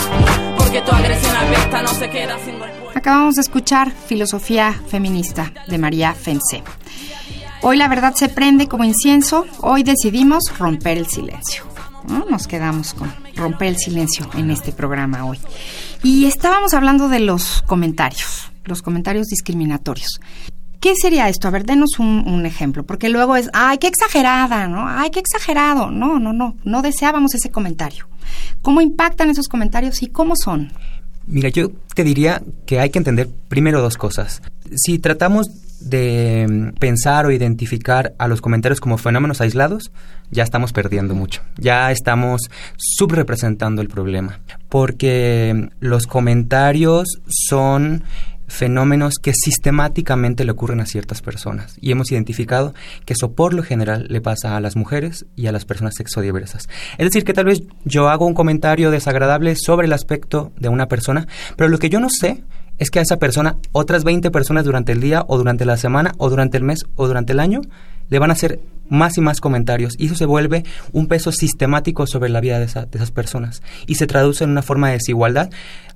Porque 0.57 0.81
tu 0.81 0.91
no 0.91 1.89
se 1.89 2.09
queda 2.09 2.37
sin. 2.43 2.55
Acabamos 2.95 3.35
de 3.35 3.41
escuchar 3.41 3.91
Filosofía 3.91 4.73
Feminista 4.87 5.51
de 5.67 5.77
María 5.77 6.13
Fense. 6.13 6.63
Hoy 7.61 7.77
la 7.77 7.87
verdad 7.87 8.15
se 8.15 8.29
prende 8.29 8.67
como 8.67 8.83
incienso, 8.83 9.45
hoy 9.61 9.83
decidimos 9.83 10.43
romper 10.57 10.97
el 10.97 11.07
silencio. 11.07 11.63
¿no? 12.07 12.25
Nos 12.29 12.47
quedamos 12.47 12.93
con 12.93 13.13
romper 13.35 13.69
el 13.69 13.77
silencio 13.77 14.27
en 14.33 14.49
este 14.49 14.71
programa 14.71 15.25
hoy. 15.25 15.39
Y 16.03 16.25
estábamos 16.25 16.73
hablando 16.73 17.09
de 17.09 17.19
los 17.19 17.61
comentarios, 17.63 18.51
los 18.63 18.81
comentarios 18.81 19.27
discriminatorios. 19.27 20.19
¿Qué 20.85 20.93
sería 20.95 21.27
esto? 21.29 21.47
A 21.47 21.51
ver, 21.51 21.65
denos 21.65 21.97
un, 21.97 22.27
un 22.27 22.45
ejemplo, 22.45 22.85
porque 22.85 23.09
luego 23.09 23.35
es, 23.35 23.49
ay, 23.53 23.79
qué 23.79 23.87
exagerada, 23.87 24.67
¿no? 24.67 24.87
Ay, 24.87 25.09
qué 25.09 25.19
exagerado. 25.19 25.89
No, 25.89 26.19
no, 26.19 26.31
no, 26.31 26.57
no 26.63 26.83
deseábamos 26.83 27.33
ese 27.33 27.49
comentario. 27.49 28.07
¿Cómo 28.61 28.81
impactan 28.81 29.31
esos 29.31 29.47
comentarios 29.47 30.03
y 30.03 30.09
cómo 30.09 30.35
son? 30.35 30.71
Mira, 31.25 31.49
yo 31.49 31.71
te 31.95 32.03
diría 32.03 32.43
que 32.67 32.79
hay 32.79 32.91
que 32.91 32.99
entender 32.99 33.27
primero 33.47 33.81
dos 33.81 33.97
cosas. 33.97 34.43
Si 34.75 34.99
tratamos 34.99 35.47
de 35.79 36.45
mm, 36.47 36.77
pensar 36.77 37.25
o 37.25 37.31
identificar 37.31 38.13
a 38.19 38.27
los 38.27 38.39
comentarios 38.39 38.79
como 38.79 38.99
fenómenos 38.99 39.41
aislados, 39.41 39.91
ya 40.29 40.43
estamos 40.43 40.71
perdiendo 40.71 41.15
mucho. 41.15 41.41
Ya 41.57 41.91
estamos 41.91 42.41
subrepresentando 42.77 43.81
el 43.81 43.87
problema. 43.87 44.39
Porque 44.69 45.51
mm, 45.55 45.67
los 45.79 46.05
comentarios 46.05 47.07
son 47.27 48.03
fenómenos 48.47 49.15
que 49.21 49.33
sistemáticamente 49.33 50.45
le 50.45 50.51
ocurren 50.51 50.81
a 50.81 50.85
ciertas 50.85 51.21
personas 51.21 51.77
y 51.81 51.91
hemos 51.91 52.11
identificado 52.11 52.73
que 53.05 53.13
eso 53.13 53.33
por 53.33 53.53
lo 53.53 53.63
general 53.63 54.07
le 54.09 54.21
pasa 54.21 54.55
a 54.55 54.61
las 54.61 54.75
mujeres 54.75 55.25
y 55.35 55.47
a 55.47 55.51
las 55.51 55.65
personas 55.65 55.95
sexodiversas. 55.95 56.67
Es 56.97 57.05
decir, 57.05 57.23
que 57.23 57.33
tal 57.33 57.45
vez 57.45 57.63
yo 57.83 58.09
hago 58.09 58.25
un 58.25 58.33
comentario 58.33 58.91
desagradable 58.91 59.55
sobre 59.55 59.87
el 59.87 59.93
aspecto 59.93 60.51
de 60.57 60.69
una 60.69 60.87
persona, 60.87 61.27
pero 61.55 61.69
lo 61.69 61.77
que 61.77 61.89
yo 61.89 61.99
no 61.99 62.09
sé 62.09 62.43
es 62.77 62.89
que 62.89 62.99
a 62.99 63.01
esa 63.01 63.17
persona 63.17 63.57
otras 63.71 64.03
20 64.03 64.31
personas 64.31 64.65
durante 64.65 64.91
el 64.91 65.01
día 65.01 65.23
o 65.27 65.37
durante 65.37 65.65
la 65.65 65.77
semana 65.77 66.13
o 66.17 66.29
durante 66.29 66.57
el 66.57 66.63
mes 66.63 66.85
o 66.95 67.07
durante 67.07 67.33
el 67.33 67.39
año 67.39 67.61
le 68.09 68.19
van 68.19 68.29
a 68.29 68.33
hacer 68.33 68.59
más 68.89 69.17
y 69.17 69.21
más 69.21 69.41
comentarios. 69.41 69.93
Y 69.97 70.05
eso 70.07 70.15
se 70.15 70.25
vuelve 70.25 70.63
un 70.91 71.07
peso 71.07 71.31
sistemático 71.31 72.07
sobre 72.07 72.29
la 72.29 72.41
vida 72.41 72.59
de, 72.59 72.65
esa- 72.65 72.85
de 72.85 72.97
esas 72.97 73.11
personas. 73.11 73.61
Y 73.87 73.95
se 73.95 74.07
traduce 74.07 74.43
en 74.43 74.49
una 74.51 74.61
forma 74.61 74.87
de 74.87 74.93
desigualdad 74.93 75.49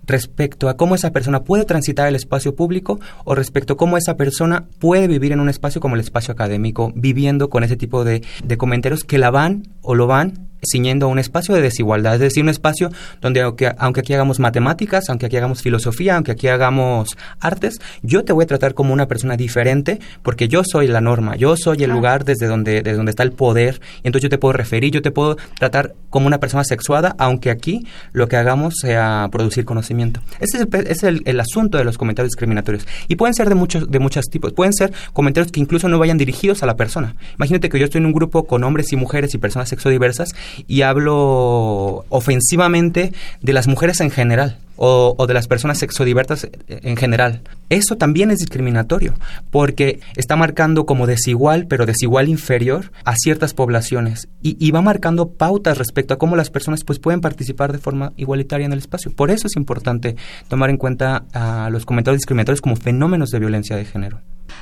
respecto 0.05 0.69
a 0.69 0.77
cómo 0.77 0.95
esa 0.95 1.11
persona 1.11 1.43
puede 1.43 1.65
transitar 1.65 2.07
el 2.07 2.15
espacio 2.15 2.55
público 2.55 2.99
o 3.25 3.35
respecto 3.35 3.73
a 3.73 3.77
cómo 3.77 3.97
esa 3.97 4.17
persona 4.17 4.65
puede 4.79 5.07
vivir 5.07 5.31
en 5.33 5.39
un 5.39 5.49
espacio 5.49 5.81
como 5.81 5.95
el 5.95 6.01
espacio 6.01 6.31
académico, 6.31 6.91
viviendo 6.95 7.49
con 7.49 7.63
ese 7.63 7.75
tipo 7.77 8.03
de, 8.03 8.23
de 8.43 8.57
comentarios 8.57 9.03
que 9.03 9.17
la 9.19 9.29
van 9.29 9.67
o 9.81 9.93
lo 9.95 10.07
van 10.07 10.48
ciñendo 10.61 11.05
a 11.05 11.09
un 11.09 11.19
espacio 11.19 11.55
de 11.55 11.61
desigualdad, 11.61 12.15
es 12.15 12.19
decir, 12.19 12.43
un 12.43 12.49
espacio 12.49 12.89
donde 13.21 13.41
aunque, 13.41 13.71
aunque 13.77 14.01
aquí 14.01 14.13
hagamos 14.13 14.39
matemáticas, 14.39 15.09
aunque 15.09 15.25
aquí 15.27 15.37
hagamos 15.37 15.61
filosofía, 15.61 16.15
aunque 16.15 16.31
aquí 16.31 16.47
hagamos 16.47 17.17
artes, 17.39 17.79
yo 18.01 18.23
te 18.23 18.33
voy 18.33 18.43
a 18.43 18.47
tratar 18.47 18.73
como 18.73 18.93
una 18.93 19.07
persona 19.07 19.37
diferente 19.37 19.99
porque 20.23 20.47
yo 20.47 20.63
soy 20.63 20.87
la 20.87 21.01
norma, 21.01 21.35
yo 21.35 21.55
soy 21.57 21.83
el 21.83 21.91
lugar 21.91 22.25
desde 22.25 22.47
donde, 22.47 22.81
desde 22.81 22.97
donde 22.97 23.11
está 23.11 23.23
el 23.23 23.31
poder, 23.31 23.81
y 24.03 24.07
entonces 24.07 24.23
yo 24.23 24.29
te 24.29 24.37
puedo 24.37 24.53
referir, 24.53 24.91
yo 24.91 25.01
te 25.01 25.11
puedo 25.11 25.37
tratar 25.57 25.93
como 26.09 26.27
una 26.27 26.39
persona 26.39 26.63
sexuada, 26.63 27.15
aunque 27.17 27.51
aquí 27.51 27.85
lo 28.11 28.27
que 28.27 28.37
hagamos 28.37 28.75
sea 28.81 29.27
producir 29.31 29.65
conocimiento. 29.65 30.21
Ese 30.39 30.57
es 30.57 30.67
el, 30.71 30.87
es 30.87 31.03
el, 31.03 31.21
el 31.25 31.39
asunto 31.39 31.77
de 31.77 31.83
los 31.83 31.97
comentarios 31.97 32.31
discriminatorios. 32.31 32.87
Y 33.07 33.15
pueden 33.15 33.33
ser 33.33 33.49
de 33.49 33.55
muchos, 33.55 33.89
de 33.89 33.99
muchos 33.99 34.25
tipos, 34.25 34.53
pueden 34.53 34.73
ser 34.73 34.91
comentarios 35.13 35.51
que 35.51 35.59
incluso 35.59 35.87
no 35.87 35.99
vayan 35.99 36.17
dirigidos 36.17 36.63
a 36.63 36.65
la 36.65 36.75
persona. 36.75 37.15
Imagínate 37.35 37.69
que 37.69 37.79
yo 37.79 37.85
estoy 37.85 37.99
en 37.99 38.05
un 38.05 38.13
grupo 38.13 38.45
con 38.45 38.63
hombres 38.63 38.91
y 38.91 38.95
mujeres 38.95 39.33
y 39.33 39.37
personas 39.37 39.69
sexodiversas 39.69 40.33
y 40.67 40.81
hablo 40.81 42.05
ofensivamente 42.09 43.13
de 43.41 43.53
las 43.53 43.67
mujeres 43.67 43.99
en 44.01 44.11
general 44.11 44.57
o, 44.81 45.27
de 45.27 45.33
las 45.33 45.47
personas 45.47 45.77
sexodivertas 45.77 46.47
en 46.69 46.95
general. 46.95 47.41
Eso 47.67 47.97
también 47.97 48.31
es 48.31 48.39
discriminatorio, 48.39 49.13
porque 49.51 49.99
está 50.15 50.37
marcando 50.37 50.85
como 50.85 51.05
desigual, 51.05 51.67
pero 51.67 51.85
desigual 51.85 52.29
inferior 52.29 52.91
a 53.03 53.15
ciertas 53.17 53.53
poblaciones 53.53 54.29
y, 54.41 54.71
va 54.71 54.81
marcando 54.81 55.31
pautas 55.31 55.77
respecto 55.77 56.13
a 56.13 56.17
cómo 56.17 56.37
las 56.37 56.49
personas 56.49 56.85
pues 56.85 56.99
pueden 56.99 57.19
participar 57.19 57.73
de 57.73 57.79
forma 57.79 58.13
igualitaria 58.15 58.65
en 58.65 58.71
el 58.71 58.79
espacio. 58.79 59.11
Por 59.11 59.31
eso 59.31 59.47
es 59.47 59.57
importante 59.57 60.15
tomar 60.47 60.69
en 60.69 60.77
cuenta 60.77 61.25
a 61.33 61.69
los 61.69 61.85
comentarios 61.85 62.19
discriminatorios 62.19 62.61
como 62.61 62.77
fenómenos 62.77 63.31
de 63.31 63.39
violencia 63.39 63.75
de 63.75 63.83
género. 63.83 64.21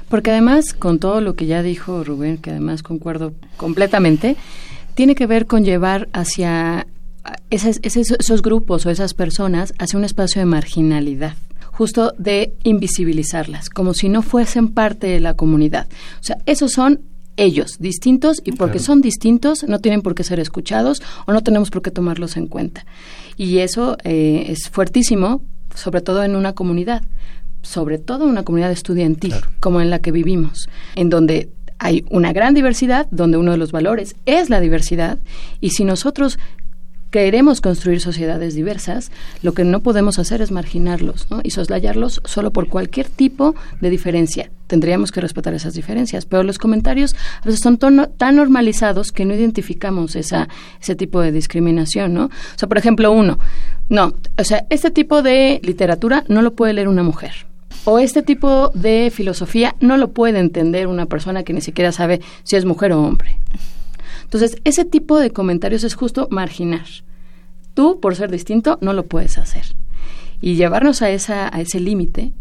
Porque 0.10 0.32
además, 0.32 0.74
con 0.74 1.00
todo 1.00 1.22
lo 1.22 1.36
que 1.36 1.46
ya 1.46 1.62
dijo 1.62 2.03
Rubén, 2.03 2.38
que 2.38 2.51
además 2.51 2.82
concuerdo 2.82 3.34
completamente, 3.58 4.36
tiene 4.98 5.13
que 5.13 5.27
ver 5.27 5.46
con 5.46 5.63
llevar 5.63 6.10
hacia 6.12 6.88
esos, 7.51 8.42
grupos 8.42 8.84
o 8.88 8.89
esas 8.89 9.13
personas 9.13 9.75
hacia 9.77 10.00
un 10.00 10.04
espacio 10.04 10.39
de 10.39 10.48
marginalidad 10.48 11.36
justo 11.72 12.16
de 12.18 12.56
invisibilizarlas, 12.63 13.70
como 13.70 13.94
si 13.94 14.10
no 14.10 14.24
fuesen 14.24 14.70
parte 14.70 15.06
de 15.06 15.20
la 15.20 15.36
comunidad. 15.36 15.86
O 16.20 16.24
sea, 16.24 16.39
esos 16.48 16.72
son 16.72 17.01
ellos, 17.36 17.77
distintos, 17.77 18.42
y 18.44 18.54
porque 18.54 18.80
son 18.80 19.01
distintos 19.01 19.63
no 19.68 19.77
tienen 19.77 20.01
por 20.01 20.16
qué 20.16 20.24
ser 20.24 20.39
escuchados 20.39 21.04
o 21.27 21.32
no 21.32 21.44
tenemos 21.44 21.70
por 21.70 21.84
qué 21.84 21.92
tomarlos 21.92 22.36
en 22.36 22.48
cuenta. 22.48 22.84
Y 23.36 23.60
eso 23.60 23.98
eh, 24.04 24.48
es 24.48 24.68
fuertísimo, 24.72 25.44
sobre 25.75 26.01
todo 26.01 26.24
en 26.24 26.36
una 26.36 26.54
comunidad, 26.54 27.04
sobre 27.62 28.00
todo 28.00 28.24
en 28.24 28.32
una 28.32 28.44
comunidad 28.44 28.72
estudiantil, 28.72 29.36
como 29.60 29.80
en 29.80 29.92
la 29.92 30.00
que 30.00 30.12
vivimos, 30.12 30.68
en 30.96 31.12
donde 31.12 31.51
hay 31.80 32.06
una 32.10 32.34
gran 32.34 32.54
diversidad, 32.54 33.08
donde 33.12 33.38
uno 33.38 33.52
de 33.52 33.58
los 33.58 33.72
valores 33.72 34.16
es 34.26 34.50
la 34.50 34.60
diversidad, 34.60 35.20
y 35.62 35.72
si 35.72 35.86
nosotros 35.86 36.40
queremos 37.12 37.62
construir 37.62 38.02
sociedades 38.02 38.54
diversas, 38.54 39.12
lo 39.42 39.54
que 39.54 39.64
no 39.64 39.82
podemos 39.82 40.20
hacer 40.20 40.42
es 40.42 40.52
marginarlos 40.52 41.32
¿no? 41.32 41.40
y 41.44 41.52
soslayarlos 41.52 42.22
solo 42.26 42.52
por 42.52 42.68
cualquier 42.68 43.08
tipo 43.08 43.56
de 43.80 43.90
diferencia. 43.90 44.52
Tendríamos 44.68 45.12
que 45.12 45.22
respetar 45.22 45.54
esas 45.54 45.74
diferencias, 45.74 46.26
pero 46.26 46.44
los 46.44 46.58
comentarios 46.58 47.16
a 47.42 47.46
veces 47.46 47.62
son 47.62 47.78
tan 47.78 48.36
normalizados 48.36 49.12
que 49.12 49.26
no 49.26 49.34
identificamos 49.34 50.16
esa, 50.16 50.50
ese 50.82 50.96
tipo 50.96 51.22
de 51.22 51.32
discriminación, 51.32 52.14
¿no? 52.14 52.26
O 52.26 52.58
sea, 52.58 52.68
por 52.68 52.78
ejemplo, 52.78 53.12
uno, 53.12 53.40
no, 53.88 54.14
o 54.38 54.44
sea, 54.44 54.66
este 54.70 54.92
tipo 54.92 55.22
de 55.22 55.62
literatura 55.64 56.26
no 56.28 56.42
lo 56.42 56.54
puede 56.54 56.74
leer 56.74 56.90
una 56.90 57.04
mujer. 57.04 57.48
O 57.86 58.00
este 58.00 58.22
tipo 58.22 58.70
de 58.74 59.12
filosofía 59.14 59.76
no 59.80 59.98
lo 59.98 60.12
puede 60.12 60.40
entender 60.40 60.88
una 60.88 61.06
persona 61.06 61.44
que 61.44 61.54
ni 61.54 61.62
siquiera 61.62 61.92
sabe 61.92 62.22
si 62.44 62.56
es 62.56 62.66
mujer 62.66 62.92
o 62.92 63.02
hombre. 63.02 63.40
Entonces, 64.24 64.58
ese 64.66 64.84
tipo 64.84 65.20
de 65.20 65.32
comentarios 65.32 65.84
es 65.84 65.96
justo 65.96 66.28
marginar. 66.30 66.86
Tú, 67.74 68.00
por 68.00 68.16
ser 68.16 68.30
distinto, 68.30 68.78
no 68.82 68.92
lo 68.92 69.06
puedes 69.06 69.38
hacer. 69.38 69.64
Y 70.42 70.56
llevarnos 70.56 71.02
a, 71.02 71.10
esa, 71.10 71.56
a 71.56 71.62
ese 71.62 71.80
límite 71.80 72.34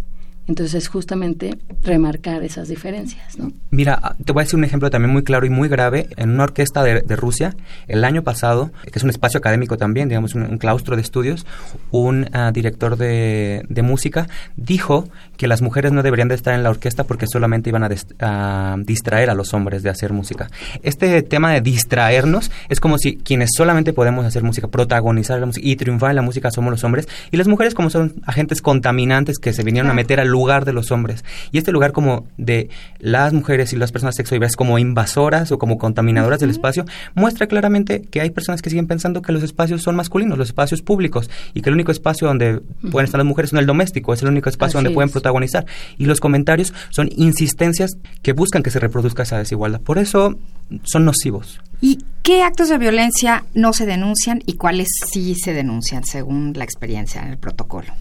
entonces 0.48 0.74
es 0.74 0.88
justamente 0.88 1.58
remarcar 1.82 2.44
esas 2.44 2.68
diferencias. 2.68 3.36
¿no? 3.38 3.52
Mira, 3.70 3.98
ah, 4.00 4.14
te 4.24 4.32
voy 4.32 4.42
a 4.42 4.44
decir 4.44 4.56
un 4.56 4.64
ejemplo 4.64 4.90
también 4.90 5.12
muy 5.12 5.24
claro 5.24 5.44
y 5.44 5.50
muy 5.50 5.68
grave. 5.68 6.08
En 6.16 6.30
una 6.30 6.44
orquesta 6.44 6.82
de, 6.84 7.16
Rusia, 7.16 7.56
el 7.88 8.04
año 8.04 8.22
pasado, 8.22 8.70
que 8.84 8.98
es 8.98 9.02
un 9.02 9.10
espacio 9.10 9.38
académico 9.38 9.76
también, 9.76 10.08
digamos 10.08 10.34
un, 10.34 10.58
claustro 10.58 10.94
de 10.96 11.02
estudios, 11.02 11.46
un 11.90 12.28
ah, 12.32 12.50
director 12.52 12.96
de, 12.96 13.64
música 13.86 14.26
dijo 14.56 15.08
que 15.36 15.46
las 15.46 15.62
mujeres 15.62 15.92
no 15.92 16.02
deberían 16.02 16.28
de 16.28 16.34
estar 16.34 16.54
en 16.54 16.62
la 16.62 16.70
orquesta 16.70 17.04
porque 17.04 17.26
solamente 17.26 17.70
iban 17.70 17.84
a, 17.84 18.76
distraer 18.84 19.30
a 19.30 19.34
los 19.34 19.54
hombres 19.54 19.82
de 19.82 19.90
hacer 19.90 20.12
música. 20.12 20.48
Este 20.82 21.22
tema 21.22 21.52
de 21.52 21.60
distraernos 21.60 22.50
es 22.68 22.80
como 22.80 22.98
si 22.98 23.16
quienes 23.16 23.50
solamente 23.56 23.92
podemos 23.92 24.24
hacer 24.24 24.42
música, 24.42 24.68
protagonizar 24.68 25.38
la 25.38 25.46
música 25.46 25.66
y 25.66 25.76
triunfar 25.76 26.10
en 26.10 26.16
la 26.16 26.22
música 26.22 26.50
somos 26.50 26.70
los 26.70 26.84
hombres 26.84 27.08
y 27.30 27.36
las 27.36 27.48
mujeres 27.48 27.74
como 27.74 27.90
son 27.90 28.14
agentes 28.26 28.60
contaminantes 28.60 29.38
que 29.38 29.52
se 29.52 29.62
vinieron 29.62 29.90
a 29.90 29.94
meter 29.94 30.20
al 30.20 30.35
lugar 30.36 30.66
de 30.66 30.74
los 30.74 30.90
hombres. 30.90 31.24
Y 31.50 31.58
este 31.58 31.72
lugar 31.72 31.92
como 31.92 32.26
de 32.36 32.68
las 32.98 33.32
mujeres 33.32 33.72
y 33.72 33.76
las 33.76 33.90
personas 33.90 34.14
sexuales 34.14 34.54
como 34.54 34.78
invasoras 34.78 35.50
o 35.50 35.58
como 35.58 35.78
contaminadoras 35.78 36.40
del 36.40 36.50
espacio 36.50 36.84
muestra 37.14 37.46
claramente 37.46 38.02
que 38.02 38.20
hay 38.20 38.30
personas 38.30 38.60
que 38.60 38.68
siguen 38.68 38.86
pensando 38.86 39.22
que 39.22 39.32
los 39.32 39.42
espacios 39.42 39.82
son 39.82 39.96
masculinos, 39.96 40.36
los 40.36 40.48
espacios 40.48 40.82
públicos, 40.82 41.30
y 41.54 41.62
que 41.62 41.70
el 41.70 41.74
único 41.74 41.90
espacio 41.90 42.28
donde 42.28 42.60
pueden 42.90 43.06
estar 43.06 43.18
las 43.18 43.26
mujeres 43.26 43.52
es 43.52 43.58
el 43.58 43.66
doméstico, 43.66 44.12
es 44.12 44.22
el 44.22 44.28
único 44.28 44.50
espacio 44.50 44.76
donde 44.78 44.90
pueden 44.90 45.10
protagonizar. 45.10 45.64
Y 45.96 46.04
los 46.04 46.20
comentarios 46.20 46.74
son 46.90 47.08
insistencias 47.16 47.96
que 48.22 48.32
buscan 48.32 48.62
que 48.62 48.70
se 48.70 48.78
reproduzca 48.78 49.22
esa 49.22 49.38
desigualdad. 49.38 49.80
Por 49.80 49.98
eso 49.98 50.38
son 50.82 51.04
nocivos. 51.06 51.60
¿Y 51.80 51.98
qué 52.22 52.42
actos 52.42 52.68
de 52.68 52.78
violencia 52.78 53.44
no 53.54 53.72
se 53.72 53.86
denuncian 53.86 54.42
y 54.46 54.54
cuáles 54.54 54.88
sí 55.12 55.34
se 55.34 55.52
denuncian 55.52 56.04
según 56.04 56.52
la 56.54 56.64
experiencia 56.64 57.22
en 57.22 57.28
el 57.28 57.38
protocolo? 57.38 57.92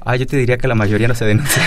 Ah, 0.00 0.16
yo 0.16 0.26
te 0.26 0.36
diría 0.36 0.58
que 0.58 0.68
la 0.68 0.74
mayoría 0.74 1.08
no 1.08 1.14
se 1.14 1.24
denuncia. 1.24 1.62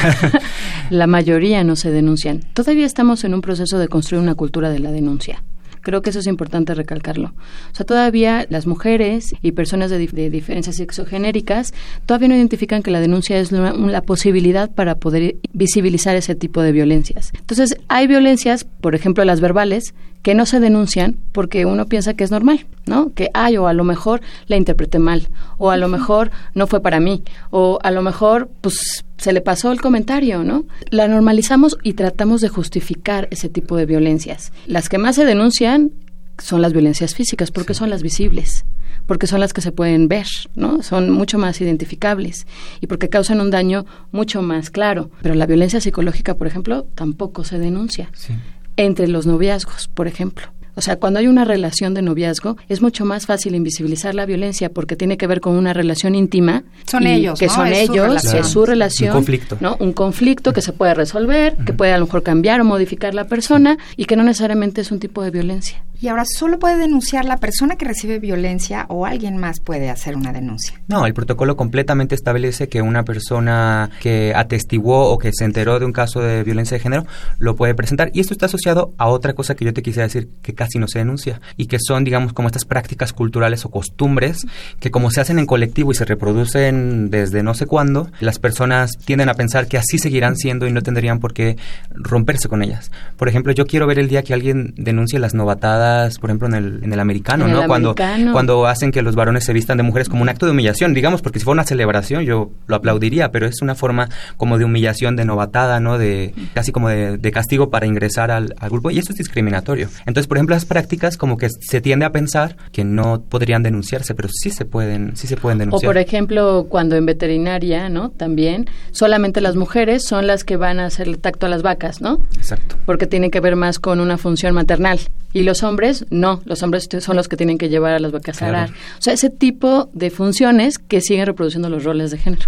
la 0.90 1.08
mayoría 1.08 1.64
no 1.64 1.76
se 1.76 1.92
denuncian. 1.92 2.42
Todavía 2.54 2.86
estamos 2.86 3.24
en 3.24 3.34
un 3.34 3.42
proceso 3.42 3.78
de 3.78 3.88
construir 3.88 4.22
una 4.22 4.36
cultura 4.36 4.70
de 4.70 4.80
la 4.80 4.92
denuncia. 4.92 5.44
Creo 5.86 6.02
que 6.02 6.10
eso 6.10 6.18
es 6.18 6.26
importante 6.26 6.74
recalcarlo. 6.74 7.28
O 7.72 7.76
sea, 7.76 7.86
todavía 7.86 8.48
las 8.50 8.66
mujeres 8.66 9.36
y 9.44 9.52
personas 9.52 9.92
de, 9.92 10.00
diferencias 10.00 10.78
sexogenéricas 10.78 11.76
todavía 12.08 12.30
no 12.30 12.36
identifican 12.36 12.82
que 12.82 12.90
la 12.90 13.00
denuncia 13.00 13.38
es 13.38 13.52
la 13.52 14.02
posibilidad 14.02 14.72
para 14.72 14.96
poder 14.96 15.36
visibilizar 15.54 16.16
ese 16.16 16.34
tipo 16.34 16.64
de 16.64 16.72
violencias. 16.72 17.32
Entonces, 17.38 17.78
hay 17.88 18.08
violencias, 18.08 18.64
por 18.64 18.96
ejemplo, 18.96 19.24
las 19.26 19.42
verbales, 19.42 19.94
que 20.24 20.34
no 20.34 20.48
se 20.48 20.60
denuncian 20.60 21.18
porque 21.34 21.68
uno 21.68 21.86
piensa 21.86 22.16
que 22.16 22.24
es 22.24 22.32
normal, 22.32 22.66
¿no? 22.88 23.14
Que, 23.14 23.30
ay, 23.36 23.58
o 23.58 23.68
a 23.68 23.74
lo 23.74 23.84
mejor 23.84 24.22
la 24.48 24.56
interpreté 24.56 24.98
mal, 24.98 25.28
o 25.60 25.70
a 25.70 25.78
lo 25.78 25.88
mejor 25.88 26.32
no 26.56 26.66
fue 26.66 26.82
para 26.82 27.00
mí, 27.00 27.24
o 27.52 27.78
a 27.84 27.92
lo 27.92 28.02
mejor, 28.02 28.50
pues, 28.62 29.06
se 29.26 29.34
le 29.34 29.42
pasó 29.42 29.72
el 29.72 29.82
comentario, 29.82 30.44
¿no? 30.44 30.66
La 30.90 31.08
normalizamos 31.08 31.78
y 31.84 31.94
tratamos 31.94 32.42
de 32.42 32.50
justificar 32.50 33.28
ese 33.32 33.50
tipo 33.50 33.76
de 33.76 33.86
violencias. 33.86 34.54
Las 34.66 34.88
que 34.88 34.98
más 34.98 35.16
se 35.16 35.26
denuncian 35.26 35.92
son 36.38 36.62
las 36.62 36.74
violencias 36.74 37.14
físicas, 37.14 37.52
porque 37.52 37.74
son 37.74 37.90
las 37.90 38.02
visibles, 38.02 38.66
porque 39.06 39.28
son 39.28 39.40
las 39.40 39.52
que 39.52 39.62
se 39.62 39.72
pueden 39.72 40.08
ver, 40.08 40.28
¿no? 40.56 40.82
Son 40.84 41.10
mucho 41.10 41.38
más 41.38 41.60
identificables 41.60 42.48
y 42.82 42.88
porque 42.88 43.10
causan 43.10 43.42
un 43.42 43.52
daño 43.52 43.86
mucho 44.12 44.42
más 44.42 44.70
claro. 44.70 45.12
Pero 45.22 45.36
la 45.36 45.46
violencia 45.46 45.82
psicológica, 45.82 46.36
por 46.36 46.48
ejemplo, 46.48 46.88
tampoco 46.96 47.44
se 47.44 47.60
denuncia. 47.60 48.10
Sí 48.14 48.34
entre 48.78 49.08
los 49.08 49.26
noviazgos, 49.26 49.88
por 49.88 50.08
ejemplo. 50.08 50.48
O 50.76 50.82
sea, 50.82 50.98
cuando 50.98 51.20
hay 51.20 51.28
una 51.28 51.46
relación 51.46 51.94
de 51.94 52.02
noviazgo, 52.02 52.58
es 52.68 52.82
mucho 52.82 53.06
más 53.06 53.26
fácil 53.26 53.56
invisibilizar 53.56 54.14
la 54.14 54.26
violencia 54.26 54.70
porque 54.70 54.96
tiene 54.96 55.18
que 55.18 55.28
ver 55.28 55.42
con 55.42 55.56
una 55.56 55.74
relación 55.74 56.16
íntima. 56.16 56.64
Son 56.86 57.08
ellos, 57.08 57.40
Que 57.40 57.50
son 57.50 57.68
ellos, 57.68 58.22
su 58.22 58.38
es 58.38 58.48
su 58.48 58.66
relación. 58.66 59.12
Un 59.12 59.16
conflicto. 59.16 59.58
¿no? 59.60 59.78
Un 59.80 59.94
conflicto 59.94 60.54
que 60.54 60.62
se 60.62 60.74
puede 60.74 60.94
resolver, 60.94 61.56
que 61.66 61.74
puede 61.74 61.94
a 61.94 61.98
lo 61.98 62.06
mejor 62.06 62.24
cambiar 62.24 62.62
o 62.62 62.66
modificar 62.66 63.14
la 63.14 63.26
persona 63.26 63.78
y 63.96 64.06
que 64.06 64.16
no 64.16 64.24
necesariamente 64.24 64.82
es 64.82 64.92
un 64.92 65.00
tipo 65.00 65.24
de 65.24 65.32
violencia. 65.32 65.84
Y 66.02 66.08
ahora 66.08 66.24
solo 66.26 66.60
puede 66.60 66.78
denunciar 66.78 67.26
la 67.26 67.38
persona 67.38 67.76
que 67.76 67.86
recibe 67.86 68.20
violencia 68.20 68.86
o 68.90 69.06
alguien 69.06 69.38
más 69.38 69.60
puede 69.60 69.90
hacer 69.90 70.16
una 70.16 70.34
denuncia. 70.34 70.80
No, 70.88 71.06
el 71.06 71.14
protocolo 71.14 71.56
completamente 71.56 72.16
establece 72.16 72.70
que 72.70 72.82
una 72.82 73.04
persona 73.04 73.90
que 74.02 74.34
atestiguó 74.36 75.10
o 75.12 75.18
que 75.18 75.32
se 75.34 75.46
enteró 75.46 75.80
de 75.80 75.86
un 75.86 75.94
caso 75.94 76.20
de 76.22 76.44
violencia 76.44 76.78
de 76.78 76.84
género 76.84 77.06
lo 77.40 77.56
puede 77.56 77.76
presentar. 77.76 78.12
Y 78.14 78.20
esto 78.20 78.34
está 78.34 78.48
asociado 78.48 78.94
a 78.98 79.08
otra 79.08 79.34
cosa 79.34 79.56
que 79.56 79.66
yo 79.66 79.74
te 79.74 79.82
quisiera 79.82 80.08
decir 80.08 80.30
que 80.42 80.54
casi 80.54 80.80
no 80.80 80.88
se 80.88 81.00
denuncia 81.00 81.42
y 81.58 81.68
que 81.68 81.78
son, 81.80 82.04
digamos, 82.04 82.34
como 82.34 82.48
estas 82.48 82.66
prácticas 82.66 83.14
culturales 83.14 83.66
o 83.66 83.70
costumbres 83.70 84.46
que 84.80 84.92
como 84.92 85.12
se 85.12 85.22
hacen 85.22 85.40
en 85.40 85.46
colectivo 85.46 85.92
y 85.92 85.96
se 85.96 86.06
reproducen 86.06 87.10
desde 87.10 87.44
no 87.44 87.54
sé 87.54 87.66
cuándo, 87.66 88.10
las 88.20 88.40
personas 88.40 88.92
tienden 89.06 89.30
a 89.30 89.36
pensar 89.36 89.68
que 89.68 89.78
así 89.78 89.98
seguirán 89.98 90.36
siendo 90.36 90.68
y 90.68 90.72
no 90.72 90.82
tendrían 90.82 91.20
por 91.20 91.34
qué 91.34 91.58
romperse 91.92 92.50
con 92.50 92.64
ellas. 92.64 92.92
Por 93.18 93.30
ejemplo, 93.30 93.54
yo 93.54 93.66
quiero 93.66 93.88
ver 93.88 94.00
el 94.00 94.10
día 94.10 94.24
que 94.24 94.34
alguien 94.34 94.74
denuncie 94.78 95.20
las 95.20 95.34
novatadas 95.34 95.85
por 96.20 96.30
ejemplo, 96.30 96.48
en 96.48 96.54
el, 96.56 96.80
en 96.84 96.94
el 96.94 97.00
americano, 97.00 97.46
En 97.46 97.52
¿no? 97.52 97.62
el 97.62 97.68
cuando, 97.68 97.90
americano. 97.92 98.32
cuando 98.34 98.68
hacen 98.68 98.92
que 98.92 99.02
los 99.02 99.16
varones 99.16 99.44
se 99.46 99.54
vistan 99.54 99.78
de 99.78 99.84
mujeres 99.84 100.10
como 100.10 100.22
un 100.22 100.30
acto 100.30 100.46
de 100.46 100.52
humillación, 100.52 100.94
digamos, 100.94 101.22
porque 101.22 101.40
si 101.40 101.46
fuera 101.46 101.56
una 101.56 101.64
celebración 101.66 102.24
yo 102.24 102.52
lo 102.68 102.76
aplaudiría, 102.76 103.32
pero 103.32 103.46
es 103.46 103.62
una 103.62 103.76
forma 103.76 104.10
como 104.38 104.58
de 104.58 104.66
humillación, 104.66 105.16
de 105.16 105.26
novatada, 105.26 105.80
¿no? 105.80 105.98
De 105.98 106.34
casi 106.54 106.72
como 106.72 106.90
de, 106.90 107.18
de 107.18 107.32
castigo 107.32 107.70
para 107.70 107.86
ingresar 107.86 108.32
al, 108.32 108.56
al 108.60 108.70
grupo 108.70 108.92
y 108.92 109.00
eso 109.00 109.12
es 109.12 109.18
discriminatorio. 109.18 109.88
Entonces, 110.06 110.28
por 110.28 110.38
ejemplo, 110.38 110.56
las 110.56 110.66
prácticas 110.66 111.18
como 111.18 111.38
que 111.38 111.48
se 111.50 111.82
tiende 111.82 112.06
a 112.06 112.12
pensar 112.12 112.56
que 112.72 112.84
no 112.84 113.22
podrían 113.28 113.64
denunciarse, 113.64 114.16
pero 114.16 114.30
sí 114.32 114.50
se 114.50 114.66
pueden, 114.66 115.16
sí 115.16 115.28
se 115.28 115.38
pueden 115.38 115.58
O 115.58 115.60
denunciar. 115.60 115.90
por 115.90 115.98
ejemplo, 115.98 116.66
cuando 116.70 116.96
en 116.96 117.06
veterinaria, 117.06 117.90
¿no? 117.90 118.10
También 118.10 118.68
solamente 118.92 119.42
las 119.42 119.56
mujeres 119.56 120.06
son 120.06 120.28
las 120.28 120.44
que 120.44 120.58
van 120.58 120.80
a 120.80 120.86
hacer 120.86 121.08
el 121.08 121.18
tacto 121.20 121.46
a 121.46 121.50
las 121.50 121.62
vacas, 121.62 122.02
¿no? 122.02 122.20
Exacto. 122.38 122.76
Porque 122.86 123.08
tiene 123.08 123.30
que 123.32 123.40
ver 123.40 123.56
más 123.56 123.80
con 123.80 124.00
una 124.00 124.18
función 124.18 124.54
maternal. 124.54 125.00
Y 125.34 125.44
los 125.44 125.64
hombres, 125.64 125.75
no, 126.10 126.42
los 126.46 126.64
hombres 126.64 126.88
son 127.00 127.16
los 127.16 127.28
que 127.28 127.38
tienen 127.38 127.58
que 127.58 127.70
llevar 127.70 127.94
a 127.94 128.00
las 128.00 128.12
vacas 128.12 128.42
a 128.42 128.48
arar. 128.50 128.70
O 128.70 129.02
sea, 129.02 129.14
ese 129.14 129.30
tipo 129.30 129.90
de 129.94 130.10
funciones 130.10 130.78
que 130.78 131.02
siguen 131.02 131.26
reproduciendo 131.26 131.70
los 131.70 131.84
roles 131.84 132.12
de 132.12 132.18
género. 132.18 132.48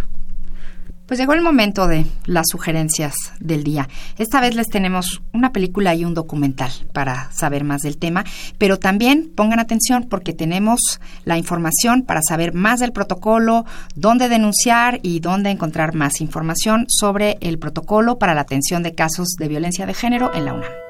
Pues 1.08 1.22
llegó 1.22 1.32
el 1.32 1.42
momento 1.42 1.88
de 1.88 2.06
las 2.26 2.48
sugerencias 2.52 3.16
del 3.40 3.63
día. 3.63 3.88
Esta 4.18 4.42
vez 4.42 4.56
les 4.56 4.68
tenemos 4.68 5.22
una 5.32 5.54
película 5.54 5.96
y 5.96 6.04
un 6.04 6.13
documental 6.13 6.70
para 6.92 7.32
saber 7.32 7.63
más 7.63 7.82
del 7.82 7.98
tema, 7.98 8.26
pero 8.58 8.78
también 8.78 9.32
pongan 9.34 9.60
atención 9.60 10.08
porque 10.10 10.34
tenemos 10.34 11.00
la 11.24 11.38
información 11.38 12.04
para 12.04 12.22
saber 12.22 12.54
más 12.54 12.82
del 12.82 12.92
protocolo, 12.92 13.66
dónde 13.96 14.28
denunciar 14.28 15.00
y 15.02 15.22
dónde 15.22 15.50
encontrar 15.50 15.96
más 15.96 16.20
información 16.20 16.88
sobre 16.90 17.38
el 17.40 17.58
protocolo 17.58 18.20
para 18.20 18.34
la 18.34 18.42
atención 18.42 18.84
de 18.84 18.94
casos 18.94 19.30
de 19.40 19.48
violencia 19.48 19.86
de 19.86 19.94
género 19.94 20.34
en 20.34 20.44
la 20.44 20.56
UNAM. 20.56 20.87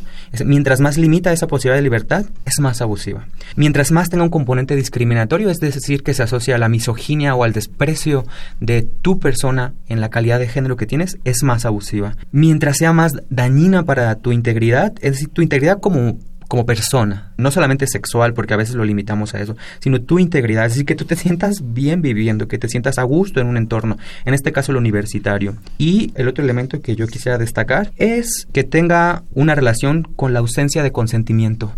Mientras 0.45 0.81
más 0.81 0.99
limita 0.99 1.33
esa 1.33 1.47
posibilidad 1.47 1.77
de 1.77 1.83
libertad, 1.83 2.27
es 2.45 2.61
más 2.61 2.81
abusiva. 2.81 3.27
Mientras 3.57 3.93
más 3.93 4.11
tenga 4.11 4.25
un 4.25 4.31
componente 4.31 4.77
discriminatorio, 4.77 5.51
es 5.51 5.59
decir, 5.59 6.03
que 6.03 6.15
se 6.15 6.23
asocia 6.23 6.55
a 6.55 6.59
la 6.59 6.69
misoginia 6.69 7.35
o 7.35 7.45
al 7.45 7.53
desprecio 7.53 8.25
de 8.61 8.83
tu 8.83 9.19
persona 9.19 9.75
en 9.89 10.01
la 10.01 10.11
calidad 10.11 10.39
de 10.39 10.49
género 10.49 10.77
que 10.77 10.87
tienes, 10.87 11.19
es 11.25 11.43
más 11.43 11.65
abusiva. 11.65 12.17
Mientras 12.33 12.79
sea 12.79 12.93
más 12.93 13.15
dañina 13.31 13.85
para 13.85 14.15
tu 14.17 14.33
integridad, 14.33 14.93
es 15.01 15.13
decir, 15.13 15.29
tu 15.29 15.43
integridad 15.43 15.81
como 15.81 16.19
como 16.49 16.67
persona, 16.67 17.33
no 17.37 17.51
solamente 17.51 17.87
sexual, 17.87 18.35
porque 18.35 18.55
a 18.55 18.57
veces 18.57 18.75
lo 18.75 18.85
limitamos 18.85 19.35
a 19.35 19.41
eso, 19.41 19.57
sino 19.81 20.01
tu 20.01 20.19
integridad, 20.19 20.67
es 20.67 20.73
decir, 20.73 20.87
que 20.87 20.95
tú 20.95 21.05
te 21.05 21.17
sientas 21.17 21.63
bien 21.63 22.03
viviendo, 22.03 22.49
que 22.49 22.59
te 22.59 22.69
sientas 22.69 22.99
a 22.99 23.03
gusto 23.03 23.41
en 23.41 23.47
un 23.47 23.57
entorno, 23.57 23.97
en 24.25 24.35
este 24.35 24.53
caso 24.53 24.73
el 24.73 24.79
universitario. 24.79 25.57
Y 25.79 26.13
el 26.15 26.29
otro 26.29 26.45
elemento 26.45 26.81
que 26.81 26.97
yo 26.97 27.07
quisiera 27.07 27.39
destacar 27.39 27.93
es 27.97 28.47
que 28.53 28.65
tenga 28.65 29.23
una 29.35 29.55
relación 29.55 30.03
con 30.17 30.33
la 30.33 30.41
ausencia 30.41 30.83
de 30.83 30.93
consentimiento. 30.93 31.73